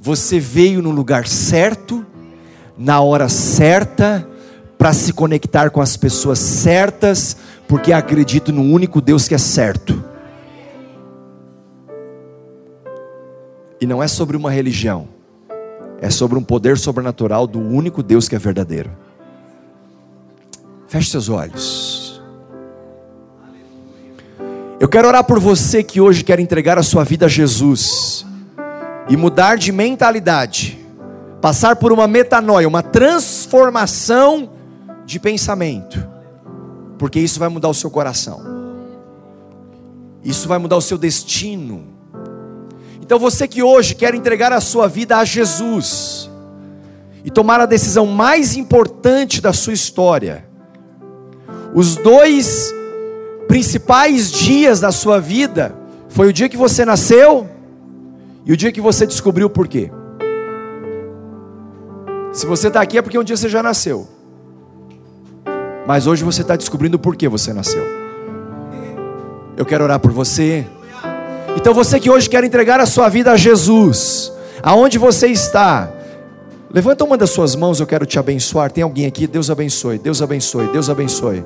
você 0.00 0.40
veio 0.40 0.80
no 0.80 0.90
lugar 0.90 1.28
certo, 1.28 2.04
na 2.76 3.00
hora 3.02 3.28
certa, 3.28 4.26
para 4.78 4.94
se 4.94 5.12
conectar 5.12 5.68
com 5.70 5.82
as 5.82 5.94
pessoas 5.96 6.38
certas, 6.38 7.36
porque 7.68 7.92
acredito 7.92 8.50
no 8.50 8.62
único 8.62 9.00
Deus 9.00 9.28
que 9.28 9.34
é 9.34 9.38
certo. 9.38 10.02
E 13.78 13.86
não 13.86 14.02
é 14.02 14.08
sobre 14.08 14.38
uma 14.38 14.50
religião, 14.50 15.06
é 16.00 16.08
sobre 16.08 16.38
um 16.38 16.42
poder 16.42 16.78
sobrenatural 16.78 17.46
do 17.46 17.60
único 17.60 18.02
Deus 18.02 18.26
que 18.26 18.34
é 18.34 18.38
verdadeiro. 18.38 18.90
Feche 20.88 21.10
seus 21.10 21.28
olhos. 21.28 22.22
Eu 24.80 24.88
quero 24.88 25.08
orar 25.08 25.24
por 25.24 25.38
você 25.38 25.82
que 25.82 26.00
hoje 26.00 26.24
quer 26.24 26.40
entregar 26.40 26.78
a 26.78 26.82
sua 26.82 27.04
vida 27.04 27.26
a 27.26 27.28
Jesus 27.28 28.24
e 29.08 29.16
mudar 29.16 29.56
de 29.56 29.72
mentalidade, 29.72 30.78
passar 31.40 31.76
por 31.76 31.92
uma 31.92 32.06
metanoia, 32.06 32.68
uma 32.68 32.82
transformação 32.82 34.50
de 35.04 35.18
pensamento, 35.18 36.06
porque 36.98 37.18
isso 37.18 37.38
vai 37.38 37.48
mudar 37.48 37.68
o 37.68 37.74
seu 37.74 37.90
coração, 37.90 38.42
isso 40.22 40.46
vai 40.46 40.58
mudar 40.58 40.76
o 40.76 40.82
seu 40.82 40.98
destino. 40.98 41.84
Então 43.00 43.18
você 43.18 43.48
que 43.48 43.62
hoje 43.62 43.94
quer 43.94 44.14
entregar 44.14 44.52
a 44.52 44.60
sua 44.60 44.86
vida 44.86 45.16
a 45.16 45.24
Jesus 45.24 46.30
e 47.24 47.30
tomar 47.30 47.60
a 47.60 47.66
decisão 47.66 48.06
mais 48.06 48.56
importante 48.56 49.40
da 49.40 49.52
sua 49.52 49.72
história, 49.72 50.46
os 51.74 51.96
dois 51.96 52.72
principais 53.48 54.30
dias 54.30 54.78
da 54.78 54.92
sua 54.92 55.18
vida 55.20 55.74
foi 56.08 56.28
o 56.28 56.32
dia 56.32 56.48
que 56.48 56.56
você 56.56 56.84
nasceu 56.84 57.48
e 58.50 58.52
o 58.52 58.56
dia 58.56 58.72
que 58.72 58.80
você 58.80 59.06
descobriu 59.06 59.48
por 59.48 59.68
quê? 59.68 59.92
Se 62.32 62.44
você 62.46 62.66
está 62.66 62.80
aqui 62.80 62.98
é 62.98 63.02
porque 63.02 63.16
um 63.16 63.22
dia 63.22 63.36
você 63.36 63.48
já 63.48 63.62
nasceu. 63.62 64.08
Mas 65.86 66.08
hoje 66.08 66.24
você 66.24 66.42
está 66.42 66.56
descobrindo 66.56 66.98
por 66.98 67.14
que 67.14 67.28
você 67.28 67.52
nasceu. 67.52 67.84
Eu 69.56 69.64
quero 69.64 69.84
orar 69.84 70.00
por 70.00 70.10
você. 70.10 70.66
Então 71.56 71.72
você 71.72 72.00
que 72.00 72.10
hoje 72.10 72.28
quer 72.28 72.42
entregar 72.42 72.80
a 72.80 72.86
sua 72.86 73.08
vida 73.08 73.30
a 73.30 73.36
Jesus, 73.36 74.32
aonde 74.64 74.98
você 74.98 75.28
está, 75.28 75.88
levanta 76.74 77.04
uma 77.04 77.16
das 77.16 77.30
suas 77.30 77.54
mãos, 77.54 77.78
eu 77.78 77.86
quero 77.86 78.04
te 78.04 78.18
abençoar. 78.18 78.72
Tem 78.72 78.82
alguém 78.82 79.06
aqui? 79.06 79.28
Deus 79.28 79.48
abençoe, 79.48 79.96
Deus 79.96 80.20
abençoe, 80.20 80.66
Deus 80.72 80.90
abençoe. 80.90 81.44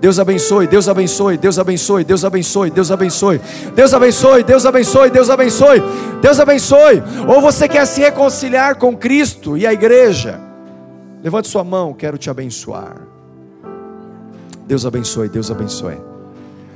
Deus 0.00 0.18
abençoe, 0.18 0.66
Deus 0.66 0.88
abençoe, 0.88 1.36
Deus 1.36 1.58
abençoe, 1.58 2.04
Deus 2.04 2.24
abençoe, 2.24 2.70
Deus 2.70 2.90
abençoe, 2.90 3.40
Deus 3.74 3.94
abençoe, 3.94 4.42
Deus 4.42 4.64
abençoe, 4.64 5.10
Deus 5.10 5.30
abençoe, 5.30 5.82
Deus 6.22 6.40
abençoe. 6.40 7.02
Ou 7.28 7.42
você 7.42 7.68
quer 7.68 7.86
se 7.86 8.00
reconciliar 8.00 8.76
com 8.76 8.96
Cristo 8.96 9.58
e 9.58 9.66
a 9.66 9.72
igreja? 9.74 10.40
Levante 11.22 11.48
sua 11.48 11.62
mão, 11.62 11.92
quero 11.92 12.16
te 12.16 12.30
abençoar. 12.30 12.96
Deus 14.66 14.86
abençoe, 14.86 15.28
Deus 15.28 15.50
abençoe. 15.50 15.98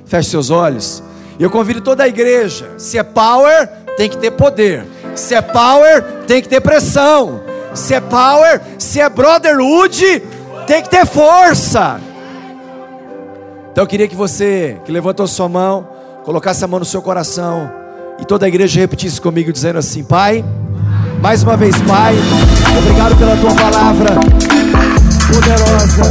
Feche 0.04 0.28
seus 0.28 0.50
olhos. 0.50 1.02
Eu 1.38 1.48
convido 1.48 1.80
toda 1.80 2.04
a 2.04 2.08
igreja. 2.08 2.72
Se 2.76 2.98
é 2.98 3.02
power, 3.02 3.68
tem 3.96 4.10
que 4.10 4.18
ter 4.18 4.32
poder. 4.32 4.84
Se 5.14 5.34
é 5.34 5.40
power, 5.40 6.02
tem 6.26 6.42
que 6.42 6.48
ter 6.48 6.60
pressão. 6.60 7.40
Se 7.72 7.94
é 7.94 8.00
power, 8.00 8.60
se 8.78 9.00
é 9.00 9.08
brotherhood, 9.08 10.22
tem 10.66 10.82
que 10.82 10.90
ter 10.90 11.06
força. 11.06 11.98
Então 13.74 13.82
eu 13.82 13.88
queria 13.88 14.06
que 14.06 14.14
você, 14.14 14.78
que 14.84 14.92
levantou 14.92 15.26
sua 15.26 15.48
mão, 15.48 15.88
colocasse 16.22 16.64
a 16.64 16.68
mão 16.68 16.78
no 16.78 16.84
seu 16.84 17.02
coração 17.02 17.68
e 18.20 18.24
toda 18.24 18.46
a 18.46 18.48
igreja 18.48 18.78
repetisse 18.78 19.20
comigo, 19.20 19.52
dizendo 19.52 19.80
assim: 19.80 20.04
Pai, 20.04 20.44
mais 21.20 21.42
uma 21.42 21.56
vez, 21.56 21.74
Pai, 21.82 22.14
obrigado 22.78 23.16
pela 23.18 23.36
tua 23.36 23.52
palavra 23.52 24.10
poderosa. 25.26 26.02